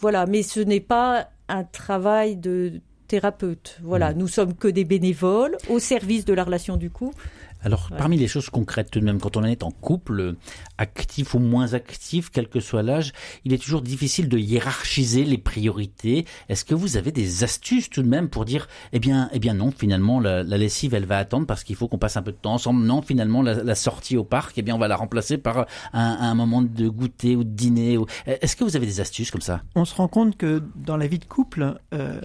Voilà, 0.00 0.26
mais 0.26 0.42
ce 0.42 0.60
n'est 0.60 0.80
pas 0.80 1.28
un 1.48 1.64
travail 1.64 2.36
de 2.36 2.80
thérapeute. 3.06 3.78
Voilà, 3.82 4.12
mmh. 4.12 4.16
nous 4.16 4.28
sommes 4.28 4.54
que 4.54 4.68
des 4.68 4.84
bénévoles 4.84 5.56
au 5.68 5.78
service 5.78 6.24
de 6.24 6.32
la 6.32 6.44
relation 6.44 6.76
du 6.76 6.90
couple. 6.90 7.22
Alors, 7.62 7.90
parmi 7.96 8.16
les 8.16 8.28
choses 8.28 8.48
concrètes 8.48 8.90
tout 8.90 9.00
de 9.00 9.04
même, 9.04 9.20
quand 9.20 9.36
on 9.36 9.44
est 9.44 9.62
en 9.62 9.70
couple, 9.70 10.34
actif 10.78 11.34
ou 11.34 11.38
moins 11.38 11.74
actif, 11.74 12.30
quel 12.30 12.48
que 12.48 12.60
soit 12.60 12.82
l'âge, 12.82 13.12
il 13.44 13.52
est 13.52 13.58
toujours 13.58 13.82
difficile 13.82 14.28
de 14.28 14.38
hiérarchiser 14.38 15.24
les 15.24 15.38
priorités. 15.38 16.24
Est-ce 16.48 16.64
que 16.64 16.74
vous 16.74 16.96
avez 16.96 17.12
des 17.12 17.44
astuces 17.44 17.90
tout 17.90 18.02
de 18.02 18.08
même 18.08 18.28
pour 18.28 18.44
dire, 18.44 18.66
eh 18.92 18.98
bien, 18.98 19.28
eh 19.32 19.38
bien 19.38 19.54
non, 19.54 19.70
finalement, 19.70 20.20
la, 20.20 20.42
lessive, 20.42 20.94
elle 20.94 21.04
va 21.04 21.18
attendre 21.18 21.46
parce 21.46 21.64
qu'il 21.64 21.76
faut 21.76 21.88
qu'on 21.88 21.98
passe 21.98 22.16
un 22.16 22.22
peu 22.22 22.32
de 22.32 22.36
temps 22.36 22.54
ensemble? 22.54 22.82
Non, 22.82 23.02
finalement, 23.02 23.42
la, 23.42 23.74
sortie 23.74 24.16
au 24.16 24.24
parc, 24.24 24.56
eh 24.56 24.62
bien, 24.62 24.74
on 24.74 24.78
va 24.78 24.88
la 24.88 24.96
remplacer 24.96 25.38
par 25.38 25.66
un, 25.92 26.34
moment 26.34 26.62
de 26.62 26.88
goûter 26.88 27.36
ou 27.36 27.44
de 27.44 27.50
dîner. 27.50 27.98
Est-ce 28.26 28.56
que 28.56 28.64
vous 28.64 28.76
avez 28.76 28.86
des 28.86 29.00
astuces 29.00 29.30
comme 29.30 29.40
ça? 29.40 29.62
On 29.74 29.84
se 29.84 29.94
rend 29.94 30.08
compte 30.08 30.36
que 30.36 30.62
dans 30.76 30.96
la 30.96 31.06
vie 31.06 31.18
de 31.18 31.24
couple, 31.24 31.78
euh, 31.92 32.20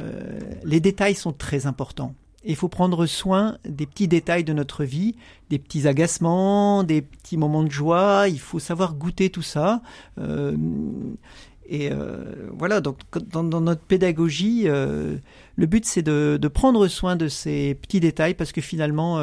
les 0.64 0.80
détails 0.80 1.16
sont 1.16 1.34
très 1.34 1.66
importants 1.66 2.14
il 2.46 2.56
faut 2.56 2.70
prendre 2.70 3.06
soin 3.06 3.58
des 3.68 3.86
petits 3.86 4.08
détails 4.08 4.44
de 4.44 4.54
notre 4.54 4.84
vie, 4.84 5.16
des 5.50 5.60
petits 5.60 5.88
agacements, 5.88 6.84
des 6.84 7.02
petits 7.02 7.38
moments 7.38 7.64
de 7.64 7.72
joie. 7.72 8.26
Il 8.28 8.40
faut 8.40 8.60
savoir 8.60 8.94
goûter 8.94 9.30
tout 9.30 9.42
ça. 9.42 9.82
Euh, 10.20 10.56
et 11.68 11.92
euh, 11.92 12.50
voilà, 12.52 12.80
donc 12.82 13.00
dans, 13.32 13.44
notre 13.44 13.82
pédagogie, 13.82 14.64
euh, 14.66 15.16
le 15.56 15.66
but 15.66 15.86
c'est 15.86 16.04
de, 16.04 16.40
prendre 16.48 16.88
soin 16.88 17.16
de 17.16 17.28
ces 17.28 17.76
petits 17.76 18.00
détails 18.00 18.34
parce 18.36 18.52
que 18.52 18.62
finalement, 18.62 19.20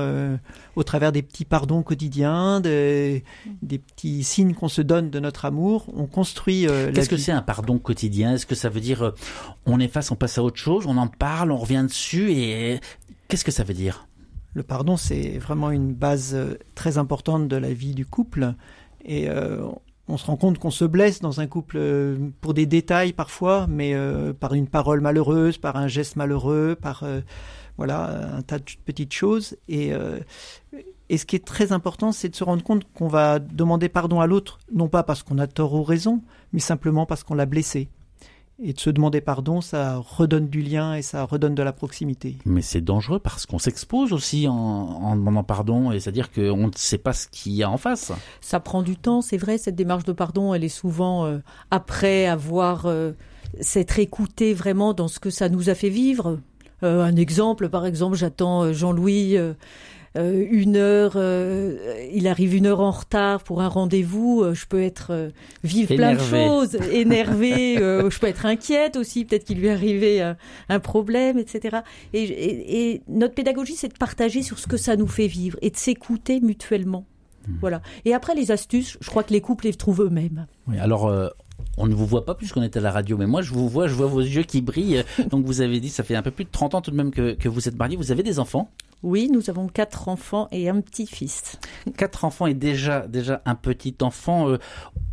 au 0.77 0.83
travers 0.83 1.13
des 1.13 1.23
petits 1.23 1.45
pardons 1.45 1.83
quotidiens, 1.83 2.61
des, 2.61 3.25
des 3.63 3.79
petits 3.79 4.25
signes 4.25 4.55
qu'on 4.55 4.69
se 4.69 4.83
donne 4.83 5.11
de 5.11 5.21
notre 5.21 5.45
amour, 5.45 5.87
on 5.95 6.07
construit. 6.07 6.67
Qu'est-ce 6.95 7.09
que 7.09 7.17
c'est 7.17 7.33
un 7.33 7.43
pardon 7.43 7.79
quotidien? 7.79 8.35
Est-ce 8.35 8.47
que 8.47 8.55
ça 8.55 8.69
veut 8.69 8.81
dire 8.81 9.13
on 9.67 9.79
efface, 9.79 10.11
on 10.11 10.17
passe 10.17 10.39
à 10.39 10.43
autre 10.43 10.59
chose, 10.59 10.87
on 10.87 10.97
en 10.97 11.07
parle, 11.07 11.53
on 11.53 11.57
revient 11.57 11.85
dessus 11.89 12.33
et 12.33 12.81
Qu'est-ce 13.33 13.47
que 13.47 13.51
ça 13.51 13.65
veut 13.65 13.73
dire? 13.73 14.07
Le 14.53 14.63
pardon, 14.63 14.99
c'est 14.99 15.39
vraiment 15.39 15.71
une 15.71 15.95
base 15.95 16.35
euh, 16.35 16.59
très 16.75 16.99
importante 16.99 17.49
de 17.49 17.57
la 17.57 17.73
vie 17.73 17.95
du 17.95 18.05
couple. 18.05 18.53
Et 19.07 19.31
euh, 19.31 19.67
on 20.09 20.17
se 20.17 20.27
rend 20.27 20.37
compte 20.37 20.59
qu'on 20.59 20.71
se 20.71 20.85
blesse 20.85 21.21
dans 21.21 21.41
un 21.41 21.47
couple 21.47 21.77
euh, 21.79 22.31
pour 22.41 22.55
des 22.55 22.67
détails 22.67 23.13
parfois, 23.13 23.67
mais 23.69 23.95
par 24.41 24.55
une 24.55 24.67
parole 24.67 25.01
malheureuse, 25.01 25.59
par 25.59 25.77
un 25.77 25.89
geste 25.89 26.17
malheureux, 26.17 26.77
par 26.81 27.05
voilà 27.79 28.37
un 28.37 28.43
tas 28.43 28.59
de 28.59 28.65
petites 28.85 29.13
choses. 29.13 29.57
Et 29.69 29.93
ce 31.19 31.25
qui 31.25 31.37
est 31.37 31.45
très 31.45 31.73
important, 31.73 32.13
c'est 32.13 32.29
de 32.29 32.37
se 32.37 32.45
rendre 32.45 32.63
compte 32.63 32.85
qu'on 32.95 33.09
va 33.09 33.39
demander 33.39 33.89
pardon 33.89 34.21
à 34.21 34.27
l'autre, 34.27 34.59
non 34.73 34.89
pas 34.89 35.03
parce 35.03 35.23
qu'on 35.23 35.39
a 35.39 35.47
tort 35.47 35.75
ou 35.75 35.83
raison, 35.83 36.23
mais 36.53 36.61
simplement 36.61 37.07
parce 37.07 37.23
qu'on 37.23 37.35
l'a 37.35 37.47
blessé. 37.47 37.89
Et 38.65 38.73
de 38.73 38.79
se 38.81 38.91
demander 38.91 39.21
pardon, 39.21 39.61
ça 39.61 39.97
redonne 39.97 40.49
du 40.49 40.63
lien 40.63 40.95
et 40.95 41.03
ça 41.03 41.25
redonne 41.25 41.55
de 41.55 41.63
la 41.63 41.73
proximité. 41.73 42.37
Mais 42.45 42.63
c'est 42.63 42.81
dangereux 42.81 43.19
parce 43.19 43.45
qu'on 43.45 43.59
s'expose 43.59 44.13
aussi 44.13 44.47
en, 44.47 44.55
en, 44.55 45.17
demandant 45.17 45.43
pardon, 45.43 45.91
et 45.91 45.99
c'est-à-dire 45.99 46.31
qu'on 46.31 46.69
ne 46.69 46.73
sait 46.77 46.99
pas 46.99 47.13
ce 47.13 47.27
qu'il 47.27 47.53
y 47.53 47.65
a 47.65 47.71
en 47.71 47.77
face. 47.77 48.13
Ça 48.41 48.61
prend 48.61 48.83
du 48.83 48.97
temps, 48.97 49.21
c'est 49.21 49.37
vrai, 49.37 49.59
cette 49.59 49.75
démarche 49.75 50.05
de 50.05 50.13
pardon, 50.13 50.55
elle 50.55 50.63
est 50.63 50.69
souvent 50.69 51.25
euh, 51.25 51.39
après 51.73 52.27
avoir 52.27 52.87
euh, 52.87 53.13
s'être 53.61 53.99
écouté 53.99 54.55
vraiment 54.55 54.95
dans 54.95 55.09
ce 55.09 55.19
que 55.19 55.31
ça 55.31 55.49
nous 55.49 55.69
a 55.69 55.75
fait 55.75 55.91
vivre. 55.91 56.39
Euh, 56.85 57.03
un 57.03 57.17
exemple, 57.17 57.69
par 57.69 57.85
exemple, 57.85 58.17
j'attends 58.17 58.73
Jean-Louis 58.73 59.37
euh, 60.17 60.47
une 60.51 60.77
heure, 60.77 61.13
euh, 61.17 62.09
il 62.13 62.27
arrive 62.27 62.55
une 62.55 62.67
heure 62.67 62.81
en 62.81 62.91
retard 62.91 63.43
pour 63.43 63.63
un 63.63 63.69
rendez-vous, 63.69 64.43
euh, 64.43 64.55
je 64.55 64.67
peux 64.67 64.83
être 64.83 65.31
vivre 65.65 65.95
plein 65.95 66.15
de 66.15 66.21
choses, 66.21 66.75
énervé, 66.93 67.77
je 67.77 68.19
peux 68.19 68.27
être 68.27 68.45
inquiète 68.45 68.97
aussi, 68.97 69.25
peut-être 69.25 69.45
qu'il 69.45 69.59
lui 69.59 69.69
est 69.69 69.73
arrivé 69.73 70.35
un 70.69 70.81
problème, 70.81 71.39
etc. 71.39 71.79
Et, 72.13 72.23
et, 72.23 72.93
et 72.93 73.03
notre 73.09 73.35
pédagogie, 73.35 73.75
c'est 73.75 73.89
de 73.89 73.99
partager 73.99 74.43
sur 74.43 74.59
ce 74.59 74.67
que 74.67 74.77
ça 74.77 74.97
nous 74.97 75.07
fait 75.07 75.29
vivre 75.29 75.59
et 75.63 75.71
de 75.71 75.77
s'écouter 75.77 76.41
mutuellement. 76.41 77.07
Mmh. 77.47 77.53
Voilà. 77.61 77.83
Et 78.05 78.15
après, 78.15 78.35
les 78.35 78.51
astuces, 78.51 78.99
je 79.01 79.11
crois 79.11 79.25
que 79.25 79.33
les 79.33 79.41
couples 79.41 79.65
les 79.65 79.75
trouvent 79.75 80.03
eux-mêmes. 80.03 80.47
Oui, 80.69 80.79
alors, 80.79 81.11
on 81.79 81.87
ne 81.87 81.95
vous 81.95 82.07
voit 82.07 82.25
pas 82.25 82.35
puisqu'on 82.35 82.63
est 82.63 82.77
à 82.77 82.81
la 82.81 82.91
radio, 82.91 83.17
mais 83.17 83.27
moi 83.27 83.41
je 83.43 83.53
vous 83.53 83.69
vois, 83.69 83.89
je 83.89 83.95
vois 83.95 84.07
vos 84.07 84.21
yeux 84.21 84.43
qui 84.43 84.61
brillent. 84.61 85.05
Donc 85.31 85.45
vous 85.47 85.61
avez 85.63 85.81
dit, 85.81 85.89
ça 85.89 86.03
fait 86.03 86.15
un 86.15 86.23
peu 86.23 86.31
plus 86.31 86.45
de 86.45 86.51
30 86.51 86.75
ans 86.75 86.81
tout 86.83 86.91
de 86.91 86.97
même 86.97 87.11
que, 87.11 87.33
que 87.33 87.49
vous 87.49 87.69
êtes 87.69 87.77
marié. 87.77 87.97
Vous 87.97 88.13
avez 88.13 88.23
des 88.23 88.39
enfants? 88.39 88.71
Oui, 89.03 89.29
nous 89.33 89.51
avons 89.51 89.67
quatre 89.67 90.09
enfants 90.09 90.49
et 90.53 90.69
un 90.69 90.81
petit-fils. 90.81 91.59
Quatre 91.97 92.25
enfants 92.25 92.47
et 92.47 92.55
déjà, 92.55 93.07
déjà 93.09 93.43
un 93.47 93.57
petit 93.57 93.97
enfant. 94.01 94.49
Euh, 94.49 94.59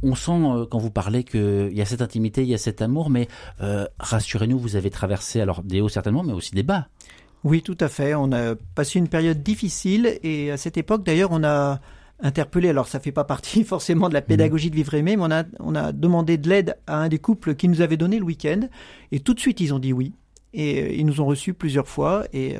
on 0.03 0.13
sent 0.13 0.31
euh, 0.31 0.65
quand 0.69 0.77
vous 0.77 0.91
parlez 0.91 1.23
qu'il 1.23 1.71
y 1.73 1.81
a 1.81 1.85
cette 1.85 2.01
intimité, 2.01 2.43
il 2.43 2.49
y 2.49 2.53
a 2.53 2.59
cet 2.59 2.83
amour, 2.83 3.09
mais 3.09 3.27
euh, 3.61 3.87
rassurez-nous, 3.99 4.59
vous 4.59 4.75
avez 4.75 4.91
traversé 4.91 5.41
alors 5.41 5.63
des 5.63 5.81
hauts 5.81 5.89
certainement, 5.89 6.23
mais 6.23 6.33
aussi 6.33 6.53
des 6.53 6.61
bas. 6.61 6.87
Oui, 7.43 7.63
tout 7.63 7.77
à 7.79 7.87
fait. 7.87 8.13
On 8.13 8.31
a 8.31 8.53
passé 8.75 8.99
une 8.99 9.07
période 9.07 9.41
difficile 9.41 10.19
et 10.21 10.51
à 10.51 10.57
cette 10.57 10.77
époque, 10.77 11.03
d'ailleurs, 11.03 11.31
on 11.31 11.43
a 11.43 11.79
interpellé. 12.19 12.69
Alors, 12.69 12.87
ça 12.87 12.99
fait 12.99 13.11
pas 13.11 13.23
partie 13.23 13.63
forcément 13.65 14.07
de 14.07 14.13
la 14.13 14.21
pédagogie 14.21 14.69
de 14.69 14.75
vivre 14.75 14.93
aimé, 14.93 15.15
mais 15.15 15.23
on 15.23 15.31
a, 15.31 15.45
on 15.59 15.73
a 15.73 15.93
demandé 15.93 16.37
de 16.37 16.47
l'aide 16.47 16.77
à 16.85 16.97
un 16.97 17.07
des 17.07 17.17
couples 17.17 17.55
qui 17.55 17.67
nous 17.67 17.81
avait 17.81 17.97
donné 17.97 18.19
le 18.19 18.25
week-end 18.25 18.67
et 19.11 19.19
tout 19.19 19.33
de 19.33 19.39
suite, 19.39 19.61
ils 19.61 19.73
ont 19.73 19.79
dit 19.79 19.93
oui. 19.93 20.13
Et 20.53 20.99
ils 20.99 21.05
nous 21.05 21.21
ont 21.21 21.25
reçus 21.25 21.53
plusieurs 21.53 21.87
fois 21.87 22.25
et 22.33 22.55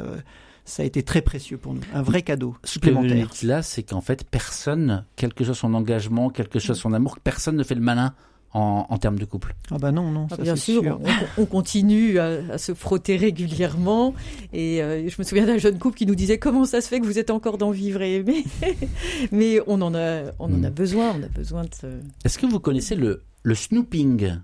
ça 0.69 0.83
a 0.83 0.85
été 0.85 1.03
très 1.03 1.21
précieux 1.21 1.57
pour 1.57 1.73
nous, 1.73 1.81
un 1.93 2.01
vrai 2.01 2.21
cadeau 2.21 2.55
supplémentaire. 2.63 3.33
Ce 3.33 3.41
que 3.41 3.47
là, 3.47 3.61
c'est 3.63 3.83
qu'en 3.83 4.01
fait, 4.01 4.23
personne, 4.23 5.03
quel 5.15 5.33
que 5.33 5.43
soit 5.43 5.55
son 5.55 5.73
engagement, 5.73 6.29
quel 6.29 6.47
que 6.47 6.59
soit 6.59 6.75
son 6.75 6.93
amour, 6.93 7.19
personne 7.19 7.55
ne 7.55 7.63
fait 7.63 7.75
le 7.75 7.81
malin 7.81 8.13
en, 8.53 8.97
termes 8.97 9.19
de 9.19 9.25
couple. 9.25 9.55
Ah 9.69 9.77
bah 9.77 9.91
non, 9.91 10.09
non. 10.09 10.27
Ah, 10.31 10.37
bien 10.37 10.55
sûr, 10.55 10.99
On, 11.37 11.45
continue 11.45 12.17
à, 12.17 12.57
se 12.57 12.73
frotter 12.73 13.15
régulièrement. 13.15 14.15
Et 14.53 14.81
euh, 14.81 15.07
je 15.07 15.15
me 15.19 15.23
souviens 15.23 15.45
d'un 15.45 15.59
jeune 15.59 15.77
couple 15.77 15.97
qui 15.97 16.05
nous 16.07 16.15
disait 16.15 16.39
comment 16.39 16.65
ça 16.65 16.81
se 16.81 16.87
fait 16.87 16.99
que 16.99 17.05
vous 17.05 17.19
êtes 17.19 17.29
encore 17.29 17.59
dans 17.59 17.69
Vivre 17.69 18.01
et 18.01 18.15
Aimer? 18.15 18.43
Mais 19.31 19.59
on 19.67 19.81
en 19.81 19.93
a, 19.93 20.31
on 20.39 20.45
en 20.45 20.63
a 20.63 20.69
hmm. 20.69 20.73
besoin. 20.73 21.15
On 21.19 21.23
a 21.23 21.27
besoin 21.27 21.63
de. 21.63 21.99
Est-ce 22.25 22.39
que 22.39 22.47
vous 22.47 22.59
connaissez 22.59 22.95
le 22.95 23.21
le 23.43 23.55
snooping? 23.55 24.39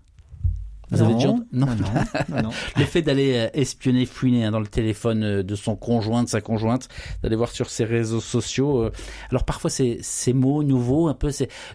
Vous 0.92 1.02
avez 1.02 1.16
déjà 1.16 1.28
non, 1.28 1.46
non, 1.52 1.66
non, 2.44 2.50
Le 2.78 2.86
fait 2.86 3.02
d'aller 3.02 3.34
euh, 3.36 3.50
espionner, 3.54 4.06
fouiner 4.06 4.46
hein, 4.46 4.52
dans 4.52 4.60
le 4.60 4.68
téléphone 4.68 5.24
euh, 5.24 5.44
de 5.44 5.56
son 5.56 5.76
conjoint, 5.76 6.24
de 6.24 6.30
sa 6.30 6.42
conjointe, 6.42 6.90
d'aller 7.24 7.36
voir 7.36 7.50
sur 7.50 7.70
ses 7.70 7.86
réseaux 7.86 8.22
sociaux. 8.22 8.84
Euh, 8.84 8.92
alors 9.32 9.46
parfois 9.46 9.70
ces, 9.70 9.98
ces 10.02 10.34
mots 10.34 10.64
nouveaux, 10.64 11.08
un 11.08 11.14
peu, 11.14 11.32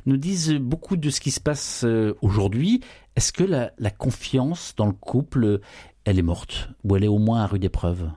nous 0.06 0.16
disent 0.16 0.52
beaucoup 0.54 0.96
de 0.96 1.10
ce 1.10 1.20
qui 1.20 1.30
se 1.30 1.40
passe 1.40 1.84
aujourd'hui. 2.22 2.80
Est-ce 3.16 3.32
que 3.32 3.44
la, 3.44 3.72
la 3.78 3.90
confiance 3.90 4.74
dans 4.76 4.86
le 4.86 4.92
couple, 4.92 5.60
elle 6.04 6.18
est 6.18 6.22
morte? 6.22 6.68
Ou 6.84 6.96
elle 6.96 7.04
est 7.04 7.08
au 7.08 7.18
moins 7.18 7.42
à 7.42 7.46
rude 7.46 7.64
épreuve? 7.64 8.10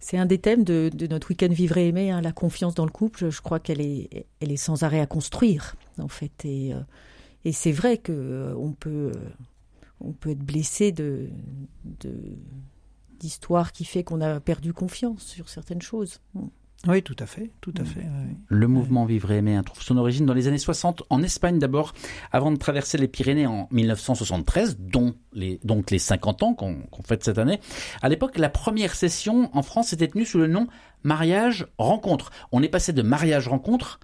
C'est 0.00 0.18
un 0.18 0.26
des 0.26 0.38
thèmes 0.38 0.64
de, 0.64 0.90
de 0.92 1.06
notre 1.06 1.30
week-end 1.30 1.48
Vivre 1.50 1.78
et 1.78 1.88
Aimer, 1.88 2.10
hein, 2.10 2.20
la 2.20 2.32
confiance 2.32 2.74
dans 2.74 2.84
le 2.84 2.90
couple. 2.90 3.30
Je 3.30 3.40
crois 3.40 3.58
qu'elle 3.60 3.80
est, 3.80 4.26
elle 4.40 4.52
est 4.52 4.56
sans 4.56 4.82
arrêt 4.82 5.00
à 5.00 5.06
construire, 5.06 5.74
en 6.00 6.08
fait. 6.08 6.44
Et 6.44 6.72
et 7.46 7.52
c'est 7.52 7.70
vrai 7.70 7.96
que 7.96 8.10
euh, 8.10 8.54
on 8.56 8.72
peut, 8.72 9.12
euh, 9.14 9.30
on 10.00 10.10
peut 10.10 10.30
être 10.30 10.42
blessé 10.42 10.90
de, 10.90 11.28
d'histoires 13.20 13.70
qui 13.70 13.84
fait 13.84 14.02
qu'on 14.02 14.20
a 14.20 14.40
perdu 14.40 14.72
confiance 14.72 15.24
sur 15.24 15.48
certaines 15.48 15.80
choses. 15.80 16.20
Oui, 16.88 17.04
tout 17.04 17.14
à 17.20 17.26
fait, 17.26 17.52
tout 17.60 17.72
à 17.78 17.82
mm. 17.82 17.86
fait. 17.86 18.06
Le 18.48 18.66
mouvement 18.66 19.04
Vivre 19.04 19.30
et 19.30 19.36
Aimer 19.36 19.60
trouve 19.64 19.80
son 19.80 19.96
origine 19.96 20.26
dans 20.26 20.34
les 20.34 20.48
années 20.48 20.58
60 20.58 21.04
en 21.08 21.22
Espagne 21.22 21.60
d'abord, 21.60 21.94
avant 22.32 22.50
de 22.50 22.56
traverser 22.56 22.98
les 22.98 23.06
Pyrénées 23.06 23.46
en 23.46 23.68
1973, 23.70 24.78
dont 24.80 25.14
les, 25.32 25.60
donc 25.62 25.92
les 25.92 26.00
50 26.00 26.42
ans 26.42 26.52
qu'on 26.52 26.82
fête 27.04 27.22
cette 27.22 27.38
année. 27.38 27.60
À 28.02 28.08
l'époque, 28.08 28.38
la 28.38 28.48
première 28.48 28.96
session 28.96 29.56
en 29.56 29.62
France 29.62 29.92
était 29.92 30.08
tenue 30.08 30.26
sous 30.26 30.38
le 30.38 30.48
nom 30.48 30.66
Mariage 31.04 31.68
Rencontre. 31.78 32.32
On 32.50 32.60
est 32.64 32.68
passé 32.68 32.92
de 32.92 33.02
Mariage 33.02 33.46
Rencontre 33.46 34.00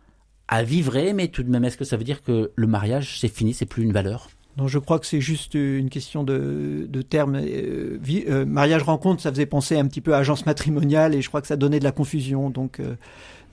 à 0.53 0.63
vivre 0.63 0.99
mais 1.15 1.29
tout 1.29 1.43
de 1.43 1.49
même, 1.49 1.65
est-ce 1.65 1.79
que 1.79 1.85
ça 1.85 1.97
veut 1.97 2.05
dire 2.05 2.23
que 2.23 2.53
le 2.55 2.67
mariage, 2.67 3.19
c'est 3.19 3.29
fini, 3.29 3.55
c'est 3.55 3.65
plus 3.65 3.85
une 3.85 3.93
valeur? 3.93 4.29
Non, 4.59 4.69
je 4.69 4.79
crois 4.79 4.99
que 4.99 5.07
c'est 5.07 5.23
juste 5.23 5.55
une 5.55 5.89
question 5.89 6.25
de, 6.25 6.87
de 6.87 7.01
terme. 7.01 7.37
Euh, 7.37 7.99
euh, 8.29 8.45
mariage 8.45 8.83
rencontre, 8.83 9.23
ça 9.23 9.31
faisait 9.31 9.47
penser 9.47 9.79
un 9.79 9.87
petit 9.87 10.03
peu 10.03 10.15
à 10.15 10.19
agence 10.19 10.45
matrimoniale 10.45 11.15
et 11.15 11.23
je 11.23 11.29
crois 11.29 11.41
que 11.41 11.47
ça 11.47 11.57
donnait 11.57 11.79
de 11.79 11.85
la 11.85 11.93
confusion. 11.93 12.51
Donc, 12.51 12.81
euh, 12.81 12.97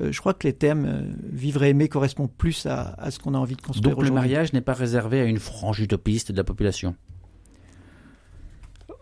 je 0.01 0.19
crois 0.19 0.33
que 0.33 0.45
les 0.45 0.51
thèmes 0.51 1.15
vivre 1.31 1.63
et 1.63 1.69
aimer 1.69 1.87
correspondent 1.87 2.33
plus 2.37 2.65
à, 2.65 2.95
à 2.97 3.11
ce 3.11 3.19
qu'on 3.19 3.33
a 3.33 3.37
envie 3.37 3.55
de 3.55 3.61
construire. 3.61 3.95
Donc, 3.95 4.03
le 4.03 4.11
mariage 4.11 4.51
n'est 4.51 4.59
pas 4.59 4.73
réservé 4.73 5.21
à 5.21 5.23
une 5.23 5.39
frange 5.39 5.79
utopiste 5.79 6.33
de 6.33 6.37
la 6.37 6.43
population? 6.43 6.97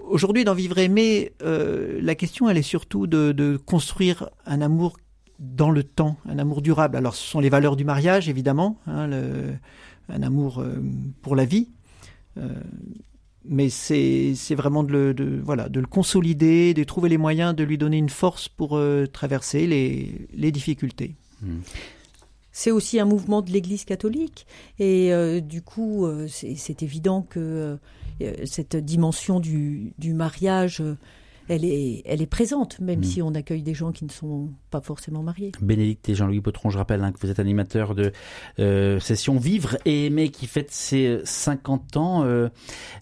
Aujourd'hui, 0.08 0.44
dans 0.44 0.54
vivre 0.54 0.78
et 0.78 0.84
aimer, 0.84 1.34
la 1.42 2.16
question, 2.16 2.48
elle 2.48 2.58
est 2.58 2.62
surtout 2.62 3.08
de, 3.08 3.32
de 3.32 3.58
construire 3.58 4.30
un 4.46 4.62
amour 4.62 4.98
dans 5.40 5.70
le 5.70 5.84
temps, 5.84 6.18
un 6.28 6.40
amour 6.40 6.62
durable. 6.62 6.98
Alors 6.98 7.16
ce 7.16 7.28
sont 7.28 7.40
les 7.40 7.50
valeurs 7.50 7.76
du 7.76 7.86
mariage, 7.86 8.30
évidemment, 8.30 8.78
hein, 8.88 9.10
un 10.10 10.24
amour 10.24 10.60
euh, 10.60 10.82
pour 11.22 11.36
la 11.36 11.46
vie, 11.46 11.70
euh, 12.38 12.48
mais 13.46 13.70
c'est 13.70 14.34
vraiment 14.56 14.84
de 14.84 15.14
le, 15.18 15.42
voilà, 15.42 15.70
de 15.70 15.80
le 15.80 15.88
consolider, 15.88 16.74
de 16.74 16.84
trouver 16.84 17.10
les 17.10 17.18
moyens 17.18 17.56
de 17.56 17.64
lui 17.64 17.78
donner 17.78 17.98
une 17.98 18.10
force 18.10 18.50
pour 18.50 18.78
euh, 18.78 19.06
traverser 19.06 19.68
les, 19.68 20.28
les 20.34 20.52
difficultés. 20.52 21.16
Mmh. 21.42 21.60
C'est 22.52 22.72
aussi 22.72 23.00
un 23.00 23.06
mouvement 23.06 23.42
de 23.42 23.52
l'Église 23.52 23.86
catholique 23.86 24.48
et 24.80 25.12
du 25.42 25.62
coup 25.62 26.08
c'est 26.28 26.82
évident 26.82 27.22
que 27.22 27.78
cette 28.46 28.76
dimension 28.76 29.40
du, 29.40 29.94
du 30.00 30.14
mariage 30.16 30.82
elle 31.48 31.66
est, 31.66 32.02
elle 32.06 32.22
est 32.22 32.28
présente, 32.28 32.80
même 32.80 33.00
mm. 33.00 33.04
si 33.04 33.22
on 33.22 33.34
accueille 33.34 33.62
des 33.62 33.74
gens 33.74 33.92
qui 33.92 34.06
ne 34.06 34.12
sont 34.12 34.50
pas 34.70 34.82
forcément 34.82 35.24
mariés. 35.24 35.52
Bénédicte 35.62 36.10
et 36.10 36.16
Jean-Louis 36.16 36.42
Potron, 36.42 36.70
je 36.70 36.78
rappelle 36.78 37.04
hein, 37.04 37.12
que 37.12 37.20
vous 37.20 37.30
êtes 37.30 37.40
animateur 37.40 37.96
de 37.96 38.12
euh, 38.60 39.00
session 39.00 39.38
Vivre 39.38 39.78
et 39.86 40.08
Aimer 40.08 40.30
qui 40.30 40.48
fête 40.48 40.72
ses 40.72 41.20
50 41.24 41.98
ans. 41.98 42.24
Euh, 42.24 42.50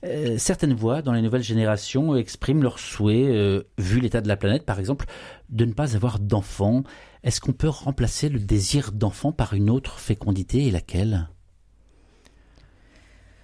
euh, 0.06 0.38
certaines 0.38 0.74
voix 0.74 1.02
dans 1.02 1.14
les 1.14 1.22
nouvelles 1.22 1.44
générations 1.44 2.16
expriment 2.16 2.64
leur 2.64 2.80
souhait, 2.80 3.64
vu 3.78 4.00
l'état 4.00 4.22
de 4.22 4.28
la 4.28 4.38
planète 4.38 4.66
par 4.66 4.80
exemple, 4.80 5.06
de 5.50 5.66
ne 5.66 5.74
pas 5.74 5.96
avoir 5.96 6.20
d'enfants. 6.20 6.84
Est-ce 7.24 7.42
qu'on 7.42 7.54
peut 7.54 7.70
remplacer 7.70 8.30
le 8.30 8.40
désir 8.40 8.92
d'enfant 8.92 9.32
par 9.32 9.54
une 9.54 9.70
autre 9.70 10.00
fécondité 10.00 10.68
et 10.68 10.72
laquelle? 10.72 11.30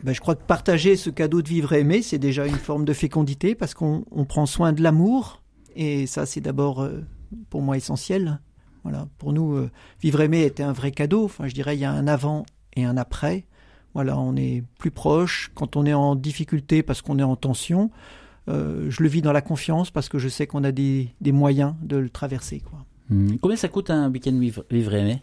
Ben, 0.03 0.13
je 0.13 0.19
crois 0.19 0.35
que 0.35 0.43
partager 0.43 0.95
ce 0.95 1.09
cadeau 1.09 1.41
de 1.41 1.49
vivre 1.49 1.73
et 1.73 1.81
aimer, 1.81 2.01
c'est 2.01 2.17
déjà 2.17 2.47
une 2.47 2.55
forme 2.55 2.85
de 2.85 2.93
fécondité 2.93 3.55
parce 3.55 3.73
qu'on 3.73 4.03
prend 4.27 4.45
soin 4.45 4.73
de 4.73 4.81
l'amour. 4.81 5.41
Et 5.75 6.07
ça, 6.07 6.25
c'est 6.25 6.41
d'abord, 6.41 6.81
euh, 6.81 7.03
pour 7.49 7.61
moi, 7.61 7.77
essentiel. 7.77 8.39
Voilà. 8.83 9.07
Pour 9.17 9.33
nous, 9.33 9.55
euh, 9.55 9.69
vivre 10.01 10.21
aimer 10.21 10.43
était 10.43 10.63
un 10.63 10.73
vrai 10.73 10.91
cadeau. 10.91 11.25
Enfin, 11.25 11.47
je 11.47 11.53
dirais, 11.53 11.77
il 11.77 11.79
y 11.79 11.85
a 11.85 11.91
un 11.91 12.07
avant 12.07 12.45
et 12.75 12.83
un 12.83 12.97
après. 12.97 13.45
Voilà, 13.93 14.17
on 14.17 14.35
est 14.35 14.63
plus 14.79 14.91
proche. 14.91 15.51
Quand 15.53 15.75
on 15.75 15.85
est 15.85 15.93
en 15.93 16.15
difficulté 16.15 16.81
parce 16.81 17.01
qu'on 17.01 17.19
est 17.19 17.23
en 17.23 17.35
tension, 17.35 17.91
euh, 18.49 18.87
je 18.89 19.03
le 19.03 19.09
vis 19.09 19.21
dans 19.21 19.33
la 19.33 19.41
confiance 19.41 19.91
parce 19.91 20.09
que 20.09 20.17
je 20.17 20.29
sais 20.29 20.47
qu'on 20.47 20.63
a 20.63 20.71
des, 20.71 21.13
des, 21.21 21.31
moyens 21.31 21.75
de 21.83 21.97
le 21.97 22.09
traverser. 22.09 22.61
Quoi. 22.61 22.79
Mmh. 23.09 23.37
Combien 23.41 23.57
ça 23.57 23.67
coûte 23.67 23.89
un 23.89 24.09
week-end 24.09 24.31
vivre, 24.31 24.65
vivre 24.71 24.93
aimer? 24.95 25.19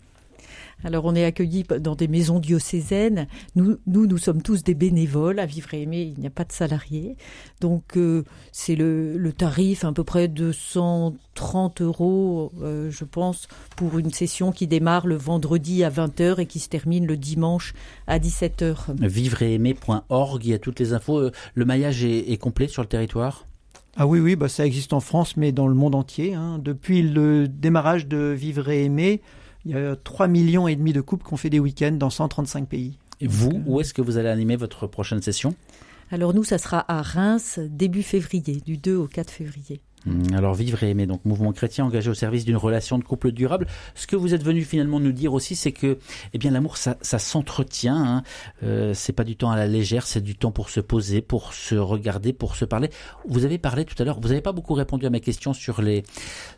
Alors 0.85 1.05
on 1.05 1.15
est 1.15 1.25
accueillis 1.25 1.65
dans 1.81 1.95
des 1.95 2.09
maisons 2.09 2.39
diocésaines. 2.39 3.27
Nous, 3.57 3.79
nous, 3.87 4.07
nous 4.07 4.19
sommes 4.19 4.43
tous 4.43 4.63
des 4.63 4.75
bénévoles. 4.75 5.39
À 5.39 5.47
Vivre 5.47 5.75
et 5.75 5.83
Aimer, 5.83 6.03
il 6.03 6.21
n'y 6.21 6.27
a 6.27 6.31
pas 6.31 6.45
de 6.45 6.53
salariés. 6.53 7.17
Donc 7.61 7.97
euh, 7.97 8.25
c'est 8.53 8.77
le, 8.77 9.17
le, 9.17 9.33
tarif 9.33 9.85
à 9.85 9.93
peu 9.93 10.05
près 10.05 10.29
de 10.29 10.53
130 10.53 11.83
euros, 11.83 12.53
euh, 12.63 12.91
je 12.91 13.05
pense, 13.05 13.49
pour 13.77 13.99
une 13.99 14.13
session 14.13 14.53
qui 14.53 14.67
démarre 14.67 15.07
le 15.07 15.17
vendredi 15.17 15.83
à 15.85 15.91
20h 15.91 16.41
et 16.41 16.47
qui 16.47 16.61
se 16.61 16.69
termine 16.69 17.07
le 17.07 17.17
dimanche 17.17 17.75
à 18.07 18.19
17h. 18.19 18.95
Vivreaimer.org, 19.01 20.45
il 20.45 20.51
y 20.51 20.55
a 20.55 20.59
toutes 20.59 20.81
les 20.81 20.93
infos. 20.93 21.19
Euh, 21.19 21.33
le 21.55 21.65
maillage 21.65 22.05
est, 22.05 22.31
est 22.31 22.39
complet 22.39 22.69
sur 22.69 22.83
le 22.83 22.89
territoire? 22.89 23.47
Ah 23.97 24.07
oui, 24.07 24.21
oui, 24.21 24.37
bah 24.37 24.49
ça 24.49 24.65
existe 24.65 24.93
en 24.93 25.01
France, 25.01 25.37
mais 25.37 25.51
dans 25.51 25.67
le 25.67 25.75
monde 25.75 25.97
entier. 25.97 26.35
Hein. 26.35 26.61
Depuis 26.63 27.03
le 27.03 27.49
démarrage 27.49 28.07
de 28.07 28.29
Vivre 28.29 28.69
et 28.71 28.85
Aimer, 28.85 29.21
il 29.69 29.75
y 29.75 29.77
a 29.77 29.97
3 29.97 30.29
millions 30.29 30.67
et 30.67 30.77
demi 30.77 30.95
de 30.95 31.03
couples 31.03 31.27
qui 31.27 31.35
ont 31.35 31.37
fait 31.37 31.51
des 31.51 31.61
week-ends 31.61 31.93
dans 31.93 32.09
135 32.09 32.67
pays. 32.67 32.99
Et 33.21 33.27
vous, 33.27 33.63
où 33.67 33.81
est-ce 33.81 33.93
que 33.93 34.01
vous 34.01 34.17
allez 34.17 34.29
animer 34.29 34.57
votre 34.57 34.87
prochaine 34.87 35.21
session? 35.21 35.55
Alors 36.11 36.33
nous, 36.33 36.45
ça 36.45 36.57
sera 36.57 36.91
à 36.91 37.03
Reims 37.03 37.61
début 37.63 38.03
février, 38.03 38.63
du 38.65 38.79
2 38.79 38.97
au 38.97 39.07
4 39.07 39.31
février. 39.31 39.83
Hum, 40.09 40.23
alors 40.35 40.55
vivre 40.55 40.83
et 40.83 40.91
aimer, 40.91 41.07
donc 41.07 41.25
mouvement 41.25 41.53
chrétien 41.53 41.85
engagé 41.85 42.11
au 42.11 42.15
service 42.15 42.45
d'une 42.45 42.57
relation 42.57 42.99
de 42.99 43.05
couple 43.05 43.33
durable. 43.33 43.67
Ce 43.95 44.07
que 44.07 44.17
vous 44.17 44.35
êtes 44.35 44.43
venu 44.43 44.63
finalement 44.63 45.01
nous 45.01 45.13
dire 45.13 45.33
aussi, 45.33 45.57
c'est 45.57 45.73
que 45.73 45.99
eh 46.33 46.39
bien 46.39 46.51
l'amour 46.51 46.77
ça, 46.77 46.97
ça 47.03 47.19
s'entretient. 47.19 47.97
Hein. 47.97 48.23
Euh, 48.63 48.95
c'est 48.95 49.13
pas 49.13 49.25
du 49.25 49.37
temps 49.37 49.51
à 49.51 49.57
la 49.57 49.67
légère, 49.67 50.07
c'est 50.07 50.21
du 50.23 50.35
temps 50.35 50.51
pour 50.51 50.71
se 50.71 50.81
poser, 50.81 51.21
pour 51.21 51.53
se 51.53 51.75
regarder, 51.75 52.33
pour 52.33 52.57
se 52.57 52.65
parler. 52.65 52.91
Vous 53.29 53.45
avez 53.45 53.59
parlé 53.59 53.85
tout 53.85 54.01
à 54.01 54.05
l'heure, 54.05 54.21
vous 54.21 54.29
n'avez 54.29 54.41
pas 54.41 54.53
beaucoup 54.53 54.75
répondu 54.75 55.07
à 55.07 55.11
mes 55.11 55.21
questions 55.21 55.53
sur 55.53 55.83
les 55.83 56.05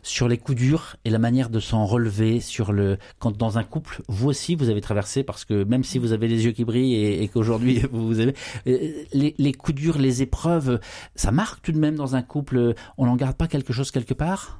sur 0.03 0.27
les 0.27 0.37
coups 0.37 0.57
durs 0.57 0.95
et 1.05 1.09
la 1.09 1.19
manière 1.19 1.49
de 1.49 1.59
s'en 1.59 1.85
relever. 1.85 2.39
Sur 2.39 2.71
le 2.71 2.97
quand 3.19 3.35
dans 3.35 3.57
un 3.57 3.63
couple, 3.63 4.01
vous 4.07 4.29
aussi 4.29 4.55
vous 4.55 4.69
avez 4.69 4.81
traversé 4.81 5.23
parce 5.23 5.45
que 5.45 5.63
même 5.63 5.83
si 5.83 5.99
vous 5.99 6.13
avez 6.13 6.27
les 6.27 6.45
yeux 6.45 6.51
qui 6.51 6.63
brillent 6.63 6.95
et, 6.95 7.23
et 7.23 7.27
qu'aujourd'hui 7.27 7.81
vous 7.91 8.19
avez 8.19 8.33
euh, 8.67 9.03
les, 9.13 9.35
les 9.37 9.53
coups 9.53 9.75
durs, 9.75 9.97
les 9.97 10.21
épreuves, 10.21 10.79
ça 11.15 11.31
marque 11.31 11.61
tout 11.61 11.71
de 11.71 11.79
même 11.79 11.95
dans 11.95 12.15
un 12.15 12.21
couple. 12.21 12.75
On 12.97 13.07
en 13.07 13.15
garde 13.15 13.35
pas 13.41 13.47
quelque 13.47 13.73
chose 13.73 13.89
quelque 13.89 14.13
part? 14.13 14.59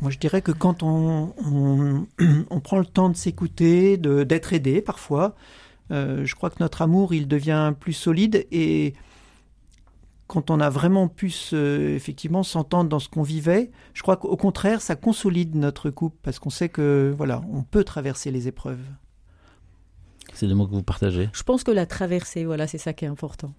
Moi, 0.00 0.10
je 0.10 0.18
dirais 0.18 0.42
que 0.42 0.52
quand 0.52 0.82
on, 0.82 1.32
on, 1.38 2.60
prend 2.60 2.78
le 2.78 2.84
temps 2.84 3.08
de 3.08 3.16
s'écouter, 3.16 3.96
d'être 3.96 4.52
aidé 4.52 4.82
parfois, 4.82 5.34
euh, 5.90 6.26
je 6.26 6.34
crois 6.34 6.50
que 6.50 6.56
notre 6.60 6.82
amour, 6.82 7.14
il 7.14 7.28
devient 7.28 7.72
plus 7.80 7.94
solide 7.94 8.46
et 8.52 8.92
quand 10.26 10.50
on 10.50 10.60
a 10.60 10.68
vraiment 10.68 11.08
pu 11.08 11.32
effectivement 11.52 12.42
s'entendre 12.42 12.90
dans 12.90 12.98
ce 12.98 13.08
qu'on 13.08 13.22
vivait, 13.22 13.70
je 13.94 14.02
crois 14.02 14.18
qu'au 14.18 14.36
contraire, 14.36 14.82
ça 14.82 14.96
consolide 14.96 15.54
notre 15.54 15.88
couple 15.88 16.18
parce 16.22 16.38
qu'on 16.38 16.50
sait 16.50 16.68
que 16.68 17.14
voilà, 17.16 17.40
on 17.50 17.62
peut 17.62 17.84
traverser 17.84 18.30
les 18.30 18.48
épreuves. 18.48 18.84
C'est 20.34 20.46
le 20.46 20.54
mot 20.54 20.66
que 20.66 20.72
vous 20.72 20.82
partagez? 20.82 21.28
Je 21.32 21.42
pense 21.42 21.64
que 21.64 21.70
la 21.70 21.86
traversée, 21.86 22.44
voilà, 22.44 22.66
c'est 22.66 22.78
ça 22.78 22.92
qui 22.92 23.04
est 23.04 23.08
important. 23.08 23.52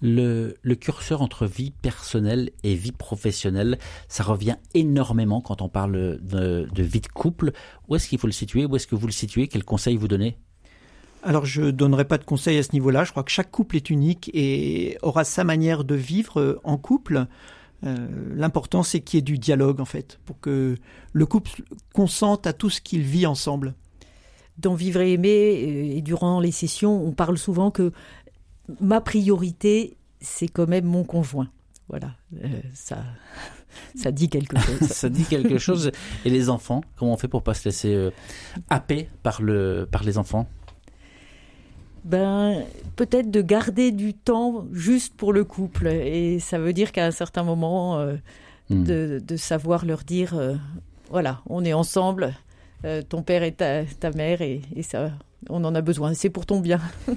Le, 0.00 0.56
le, 0.62 0.74
curseur 0.74 1.22
entre 1.22 1.46
vie 1.46 1.70
personnelle 1.70 2.50
et 2.62 2.74
vie 2.74 2.92
professionnelle, 2.92 3.78
ça 4.08 4.24
revient 4.24 4.56
énormément 4.74 5.40
quand 5.40 5.62
on 5.62 5.68
parle 5.68 6.20
de, 6.22 6.68
de 6.72 6.82
vie 6.82 7.00
de 7.00 7.06
couple. 7.06 7.52
Où 7.88 7.96
est-ce 7.96 8.08
qu'il 8.08 8.18
faut 8.18 8.26
le 8.26 8.32
situer? 8.32 8.64
Où 8.64 8.76
est-ce 8.76 8.86
que 8.86 8.94
vous 8.94 9.06
le 9.06 9.12
situez? 9.12 9.48
Quels 9.48 9.64
conseils 9.64 9.96
vous 9.96 10.08
donnez? 10.08 10.38
Alors 11.22 11.44
je 11.44 11.62
ne 11.62 11.70
donnerai 11.70 12.06
pas 12.06 12.18
de 12.18 12.24
conseils 12.24 12.56
à 12.56 12.62
ce 12.62 12.72
niveau-là. 12.72 13.04
Je 13.04 13.10
crois 13.10 13.22
que 13.22 13.30
chaque 13.30 13.50
couple 13.50 13.76
est 13.76 13.90
unique 13.90 14.30
et 14.32 14.96
aura 15.02 15.24
sa 15.24 15.44
manière 15.44 15.84
de 15.84 15.94
vivre 15.94 16.60
en 16.64 16.78
couple. 16.78 17.26
Euh, 17.84 18.08
L'important 18.34 18.82
c'est 18.82 19.00
qu'il 19.00 19.18
y 19.18 19.20
ait 19.20 19.22
du 19.22 19.38
dialogue 19.38 19.80
en 19.80 19.84
fait, 19.84 20.18
pour 20.24 20.40
que 20.40 20.76
le 21.12 21.26
couple 21.26 21.62
consente 21.92 22.46
à 22.46 22.52
tout 22.52 22.70
ce 22.70 22.80
qu'il 22.80 23.02
vit 23.02 23.26
ensemble 23.26 23.74
dans 24.60 24.74
Vivre 24.74 25.00
et 25.00 25.12
aimer 25.12 25.64
euh, 25.64 25.96
et 25.96 26.02
durant 26.02 26.40
les 26.40 26.52
sessions, 26.52 27.04
on 27.04 27.12
parle 27.12 27.38
souvent 27.38 27.70
que 27.70 27.92
ma 28.80 29.00
priorité, 29.00 29.96
c'est 30.20 30.48
quand 30.48 30.68
même 30.68 30.84
mon 30.84 31.04
conjoint. 31.04 31.48
Voilà, 31.88 32.14
euh, 32.44 32.48
ça, 32.72 33.02
ça 33.96 34.12
dit 34.12 34.28
quelque 34.28 34.58
chose. 34.60 34.88
ça 34.88 35.08
dit 35.08 35.24
quelque 35.24 35.58
chose. 35.58 35.90
Et 36.24 36.30
les 36.30 36.50
enfants, 36.50 36.82
comment 36.96 37.14
on 37.14 37.16
fait 37.16 37.28
pour 37.28 37.42
pas 37.42 37.54
se 37.54 37.64
laisser 37.64 37.94
euh, 37.94 38.10
happer 38.68 39.08
par 39.22 39.42
le, 39.42 39.88
par 39.90 40.04
les 40.04 40.18
enfants? 40.18 40.46
Ben, 42.04 42.62
peut-être 42.96 43.30
de 43.30 43.42
garder 43.42 43.92
du 43.92 44.14
temps 44.14 44.66
juste 44.72 45.14
pour 45.16 45.32
le 45.32 45.44
couple. 45.44 45.88
Et 45.88 46.38
ça 46.38 46.58
veut 46.58 46.72
dire 46.72 46.92
qu'à 46.92 47.04
un 47.04 47.10
certain 47.10 47.42
moment, 47.42 48.02
hmm. 48.70 48.84
de, 48.84 49.20
de, 49.22 49.36
savoir 49.36 49.84
leur 49.84 50.04
dire, 50.04 50.34
voilà, 51.10 51.42
on 51.46 51.62
est 51.62 51.74
ensemble, 51.74 52.34
euh, 52.84 53.02
ton 53.02 53.22
père 53.22 53.42
et 53.42 53.52
ta, 53.52 53.84
mère 54.14 54.40
et, 54.42 54.62
ça, 54.82 55.10
on 55.48 55.64
en 55.64 55.74
a 55.74 55.80
besoin. 55.80 56.14
C'est 56.14 56.30
pour 56.30 56.46
ton 56.46 56.60
bien. 56.60 56.80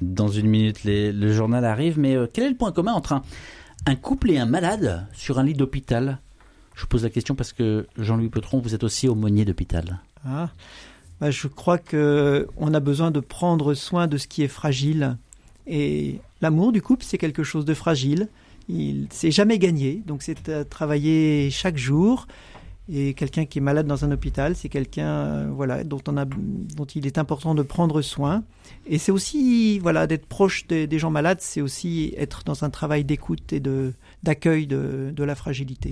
Dans 0.00 0.28
une 0.28 0.48
minute, 0.48 0.80
le 0.84 1.32
journal 1.32 1.64
arrive, 1.64 1.98
mais 1.98 2.16
euh, 2.16 2.26
quel 2.32 2.44
est 2.44 2.50
le 2.50 2.56
point 2.56 2.72
commun 2.72 2.92
entre 2.92 3.20
un, 3.86 3.94
couple 3.94 4.30
et 4.30 4.38
un 4.38 4.46
malade 4.46 5.06
sur 5.12 5.38
un 5.38 5.44
lit 5.44 5.54
d'hôpital? 5.54 6.18
Je 6.74 6.86
pose 6.86 7.04
la 7.04 7.10
question 7.10 7.34
parce 7.34 7.52
que 7.52 7.86
Jean-Louis 7.96 8.30
Petron, 8.30 8.60
vous 8.60 8.74
êtes 8.74 8.82
aussi 8.82 9.08
aumônier 9.08 9.44
d'hôpital. 9.44 10.00
Ah, 10.24 10.50
bah, 11.20 11.30
je 11.30 11.46
crois 11.46 11.78
que 11.78 12.48
on 12.56 12.74
a 12.74 12.80
besoin 12.80 13.10
de 13.10 13.20
prendre 13.20 13.74
soin 13.74 14.08
de 14.08 14.16
ce 14.16 14.26
qui 14.26 14.42
est 14.42 14.48
fragile. 14.48 15.16
Et 15.68 16.18
l'amour 16.40 16.72
du 16.72 16.82
couple, 16.82 17.04
c'est 17.06 17.18
quelque 17.18 17.44
chose 17.44 17.64
de 17.64 17.74
fragile. 17.74 18.28
Il 18.68 19.06
s'est 19.10 19.30
jamais 19.30 19.58
gagné, 19.58 20.02
donc 20.06 20.22
c'est 20.22 20.48
à 20.48 20.64
travailler 20.64 21.50
chaque 21.50 21.76
jour. 21.76 22.26
Et 22.94 23.14
quelqu'un 23.14 23.46
qui 23.46 23.58
est 23.58 23.62
malade 23.62 23.86
dans 23.86 24.04
un 24.04 24.10
hôpital, 24.10 24.54
c'est 24.54 24.68
quelqu'un 24.68 25.06
euh, 25.06 25.46
voilà, 25.50 25.82
dont, 25.82 26.02
on 26.08 26.18
a, 26.18 26.26
dont 26.26 26.84
il 26.84 27.06
est 27.06 27.16
important 27.16 27.54
de 27.54 27.62
prendre 27.62 28.02
soin. 28.02 28.44
Et 28.86 28.98
c'est 28.98 29.12
aussi 29.12 29.78
voilà, 29.78 30.06
d'être 30.06 30.26
proche 30.26 30.66
des, 30.66 30.86
des 30.86 30.98
gens 30.98 31.10
malades, 31.10 31.38
c'est 31.40 31.62
aussi 31.62 32.12
être 32.18 32.42
dans 32.44 32.64
un 32.64 32.70
travail 32.70 33.04
d'écoute 33.04 33.54
et 33.54 33.60
de, 33.60 33.94
d'accueil 34.22 34.66
de, 34.66 35.10
de, 35.16 35.24
la 35.24 35.34
fragilité. 35.34 35.90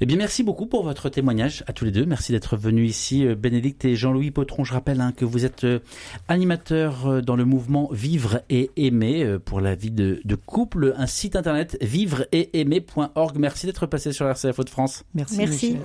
Eh 0.00 0.06
bien, 0.06 0.16
merci 0.16 0.42
beaucoup 0.42 0.64
pour 0.64 0.82
votre 0.82 1.10
témoignage 1.10 1.62
à 1.66 1.74
tous 1.74 1.84
les 1.84 1.90
deux. 1.90 2.06
Merci 2.06 2.32
d'être 2.32 2.56
venus 2.56 2.88
ici, 2.88 3.26
euh, 3.26 3.34
Bénédicte 3.34 3.84
et 3.84 3.94
Jean-Louis 3.94 4.30
Potron. 4.30 4.64
Je 4.64 4.72
rappelle 4.72 5.02
hein, 5.02 5.12
que 5.14 5.26
vous 5.26 5.44
êtes 5.44 5.64
euh, 5.64 5.80
animateur 6.28 7.22
dans 7.22 7.36
le 7.36 7.44
mouvement 7.44 7.90
Vivre 7.92 8.40
et 8.48 8.70
Aimer 8.78 9.36
pour 9.44 9.60
la 9.60 9.74
vie 9.74 9.90
de, 9.90 10.22
de 10.24 10.34
couple, 10.36 10.94
un 10.96 11.06
site 11.06 11.36
internet 11.36 11.76
vivre 11.82 12.24
et 12.32 12.58
aimer.org. 12.58 13.36
Merci 13.38 13.66
d'être 13.66 13.84
passé 13.84 14.12
sur 14.12 14.26
RCF 14.26 14.60
de 14.60 14.70
France. 14.70 15.04
Merci. 15.14 15.36
merci. 15.36 15.76